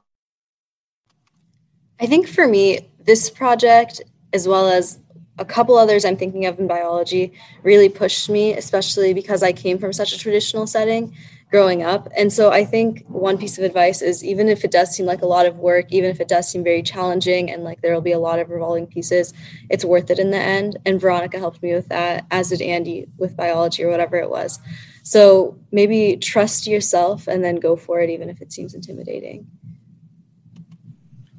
I 2.00 2.06
think 2.06 2.26
for 2.26 2.48
me, 2.48 2.88
this 3.04 3.28
project, 3.28 4.00
as 4.32 4.48
well 4.48 4.68
as 4.68 4.98
a 5.38 5.44
couple 5.44 5.76
others 5.76 6.04
I'm 6.04 6.16
thinking 6.16 6.46
of 6.46 6.58
in 6.58 6.66
biology, 6.66 7.32
really 7.62 7.88
pushed 7.88 8.28
me, 8.30 8.54
especially 8.54 9.12
because 9.12 9.42
I 9.42 9.52
came 9.52 9.78
from 9.78 9.92
such 9.92 10.12
a 10.12 10.18
traditional 10.18 10.66
setting 10.66 11.14
growing 11.52 11.82
up. 11.82 12.08
And 12.16 12.32
so 12.32 12.50
I 12.50 12.64
think 12.64 13.04
one 13.08 13.36
piece 13.36 13.58
of 13.58 13.64
advice 13.64 14.00
is 14.00 14.24
even 14.24 14.48
if 14.48 14.64
it 14.64 14.70
does 14.70 14.90
seem 14.90 15.04
like 15.04 15.20
a 15.20 15.26
lot 15.26 15.44
of 15.44 15.58
work, 15.58 15.92
even 15.92 16.10
if 16.10 16.18
it 16.18 16.26
does 16.26 16.48
seem 16.48 16.64
very 16.64 16.82
challenging 16.82 17.50
and 17.50 17.62
like 17.62 17.82
there 17.82 17.92
will 17.92 18.00
be 18.00 18.12
a 18.12 18.18
lot 18.18 18.38
of 18.38 18.48
revolving 18.48 18.86
pieces, 18.86 19.34
it's 19.68 19.84
worth 19.84 20.10
it 20.10 20.18
in 20.18 20.30
the 20.30 20.38
end. 20.38 20.78
And 20.86 20.98
Veronica 20.98 21.38
helped 21.38 21.62
me 21.62 21.74
with 21.74 21.90
that, 21.90 22.24
as 22.30 22.48
did 22.48 22.62
Andy 22.62 23.06
with 23.18 23.36
biology 23.36 23.84
or 23.84 23.90
whatever 23.90 24.16
it 24.16 24.30
was. 24.30 24.60
So 25.02 25.58
maybe 25.70 26.16
trust 26.16 26.66
yourself 26.66 27.28
and 27.28 27.44
then 27.44 27.56
go 27.56 27.76
for 27.76 28.00
it, 28.00 28.08
even 28.08 28.30
if 28.30 28.40
it 28.40 28.50
seems 28.50 28.72
intimidating. 28.72 29.46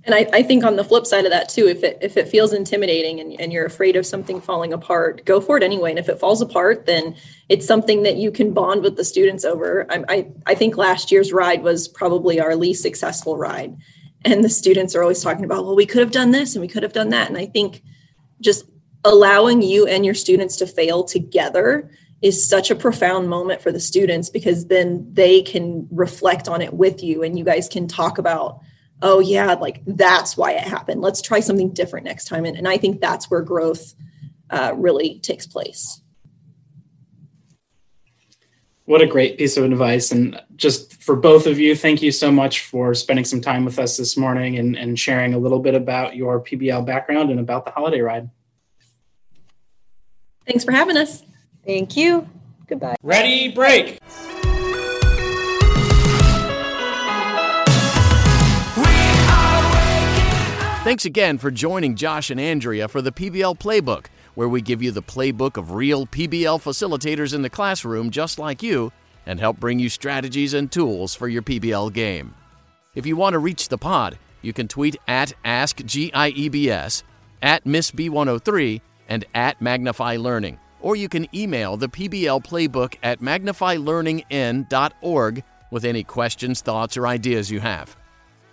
And 0.05 0.13
I, 0.13 0.27
I 0.33 0.43
think 0.43 0.65
on 0.65 0.75
the 0.75 0.83
flip 0.83 1.05
side 1.05 1.23
of 1.23 1.31
that 1.31 1.47
too, 1.47 1.67
if 1.67 1.83
it 1.83 1.97
if 2.01 2.17
it 2.17 2.27
feels 2.27 2.51
intimidating 2.51 3.21
and, 3.21 3.39
and 3.39 3.53
you're 3.53 3.65
afraid 3.65 3.95
of 3.95 4.05
something 4.05 4.41
falling 4.41 4.73
apart, 4.73 5.23
go 5.25 5.39
for 5.39 5.55
it 5.55 5.63
anyway. 5.63 5.91
And 5.91 5.99
if 5.99 6.09
it 6.09 6.19
falls 6.19 6.41
apart, 6.41 6.85
then 6.85 7.15
it's 7.47 7.65
something 7.65 8.03
that 8.03 8.17
you 8.17 8.29
can 8.29 8.53
bond 8.53 8.83
with 8.83 8.97
the 8.97 9.05
students 9.05 9.45
over. 9.45 9.85
I 9.89 10.03
I, 10.09 10.31
I 10.47 10.55
think 10.55 10.75
last 10.75 11.11
year's 11.11 11.31
ride 11.31 11.63
was 11.63 11.87
probably 11.87 12.39
our 12.39 12.55
least 12.55 12.81
successful 12.81 13.37
ride. 13.37 13.77
And 14.25 14.43
the 14.43 14.49
students 14.49 14.95
are 14.95 15.01
always 15.01 15.21
talking 15.21 15.45
about, 15.45 15.65
well, 15.65 15.75
we 15.75 15.85
could 15.85 15.99
have 15.99 16.11
done 16.11 16.31
this 16.31 16.55
and 16.55 16.61
we 16.61 16.67
could 16.67 16.83
have 16.83 16.93
done 16.93 17.09
that. 17.09 17.29
And 17.29 17.37
I 17.37 17.45
think 17.45 17.81
just 18.41 18.65
allowing 19.05 19.61
you 19.61 19.85
and 19.85 20.05
your 20.05 20.13
students 20.13 20.57
to 20.57 20.67
fail 20.67 21.03
together 21.03 21.89
is 22.21 22.47
such 22.47 22.71
a 22.71 22.75
profound 22.75 23.29
moment 23.29 23.61
for 23.61 23.71
the 23.71 23.79
students 23.79 24.29
because 24.29 24.67
then 24.67 25.05
they 25.11 25.41
can 25.41 25.87
reflect 25.91 26.47
on 26.47 26.61
it 26.61 26.73
with 26.73 27.03
you 27.03 27.21
and 27.21 27.37
you 27.37 27.43
guys 27.43 27.67
can 27.67 27.85
talk 27.85 28.17
about 28.17 28.61
oh 29.03 29.19
yeah 29.19 29.53
like 29.53 29.81
that's 29.85 30.35
why 30.35 30.53
it 30.53 30.63
happened. 30.63 31.01
Let's 31.01 31.21
try 31.21 31.41
something 31.41 31.71
different 31.71 32.05
next 32.05 32.25
time. 32.25 32.45
And, 32.45 32.57
and 32.57 32.67
i 32.67 32.77
think 32.77 32.99
that's 32.99 33.29
where 33.29 33.41
growth 33.41 33.93
uh, 34.49 34.73
really 34.75 35.19
takes 35.19 35.45
place. 35.45 36.01
What 38.85 39.01
a 39.01 39.07
great 39.07 39.37
piece 39.37 39.55
of 39.55 39.63
advice. 39.63 40.11
And 40.11 40.41
just 40.57 41.01
for 41.01 41.15
both 41.15 41.47
of 41.47 41.59
you 41.59 41.75
thank 41.75 42.01
you 42.01 42.11
so 42.11 42.31
much 42.31 42.61
for 42.61 42.93
spending 42.93 43.25
some 43.25 43.41
time 43.41 43.65
with 43.65 43.77
us 43.77 43.97
this 43.97 44.17
morning 44.17 44.57
and, 44.57 44.75
and 44.75 44.97
sharing 44.97 45.33
a 45.33 45.37
little 45.37 45.59
bit 45.59 45.75
about 45.75 46.15
your 46.15 46.41
pbl 46.41 46.85
background 46.85 47.29
and 47.29 47.39
about 47.39 47.65
the 47.65 47.71
holiday 47.71 48.01
ride. 48.01 48.29
Thanks 50.45 50.63
for 50.63 50.71
having 50.71 50.97
us. 50.97 51.23
Thank 51.65 51.95
you. 51.95 52.27
Goodbye. 52.67 52.95
Ready 53.01 53.49
break 53.49 53.99
Thanks 60.83 61.05
again 61.05 61.37
for 61.37 61.49
joining 61.49 61.95
Josh 61.95 62.29
and 62.29 62.41
Andrea 62.41 62.89
for 62.89 63.01
the 63.01 63.13
PBL 63.13 63.57
Playbook, 63.57 64.07
where 64.35 64.49
we 64.49 64.61
give 64.61 64.83
you 64.83 64.91
the 64.91 65.01
playbook 65.01 65.55
of 65.55 65.71
real 65.71 66.05
PBL 66.05 66.61
facilitators 66.61 67.33
in 67.33 67.41
the 67.41 67.49
classroom 67.49 68.09
just 68.09 68.37
like 68.37 68.61
you 68.61 68.91
and 69.25 69.39
help 69.39 69.61
bring 69.61 69.79
you 69.79 69.87
strategies 69.87 70.53
and 70.53 70.69
tools 70.69 71.15
for 71.15 71.29
your 71.29 71.41
PBL 71.41 71.93
game. 71.93 72.35
If 72.95 73.05
you 73.05 73.15
want 73.15 73.31
to 73.31 73.39
reach 73.39 73.69
the 73.69 73.77
pod, 73.77 74.19
you 74.41 74.51
can 74.51 74.67
tweet 74.67 74.97
at 75.07 75.31
AskGIEBS, 75.45 77.03
at 77.41 77.63
MissB103, 77.63 78.81
and 79.07 79.23
at 79.33 79.61
Magnify 79.61 80.17
Learning, 80.17 80.59
or 80.81 80.97
you 80.97 81.07
can 81.07 81.33
email 81.33 81.77
the 81.77 81.87
PBL 81.87 82.45
Playbook 82.45 82.95
at 83.01 83.21
magnifylearningin.org 83.21 85.43
with 85.71 85.85
any 85.85 86.03
questions, 86.03 86.59
thoughts, 86.59 86.97
or 86.97 87.07
ideas 87.07 87.49
you 87.49 87.61
have. 87.61 87.95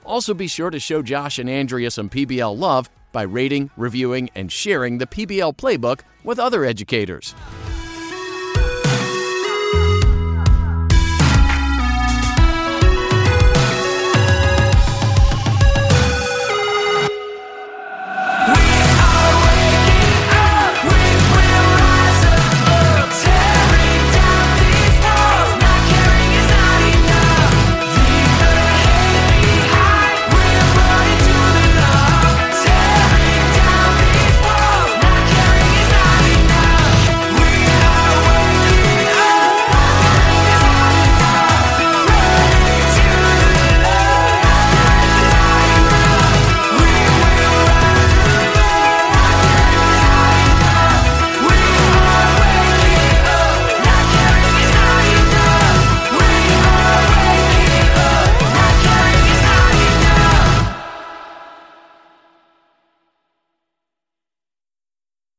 Also, 0.05 0.35
be 0.35 0.47
sure 0.47 0.71
to 0.71 0.81
show 0.81 1.03
Josh 1.03 1.39
and 1.39 1.49
Andrea 1.49 1.91
some 1.91 2.09
PBL 2.09 2.59
love 2.59 2.91
by 3.13 3.23
rating, 3.23 3.71
reviewing, 3.77 4.31
and 4.35 4.51
sharing 4.51 4.99
the 4.99 5.07
PBL 5.07 5.57
playbook 5.57 6.01
with 6.25 6.39
other 6.39 6.65
educators. 6.65 7.35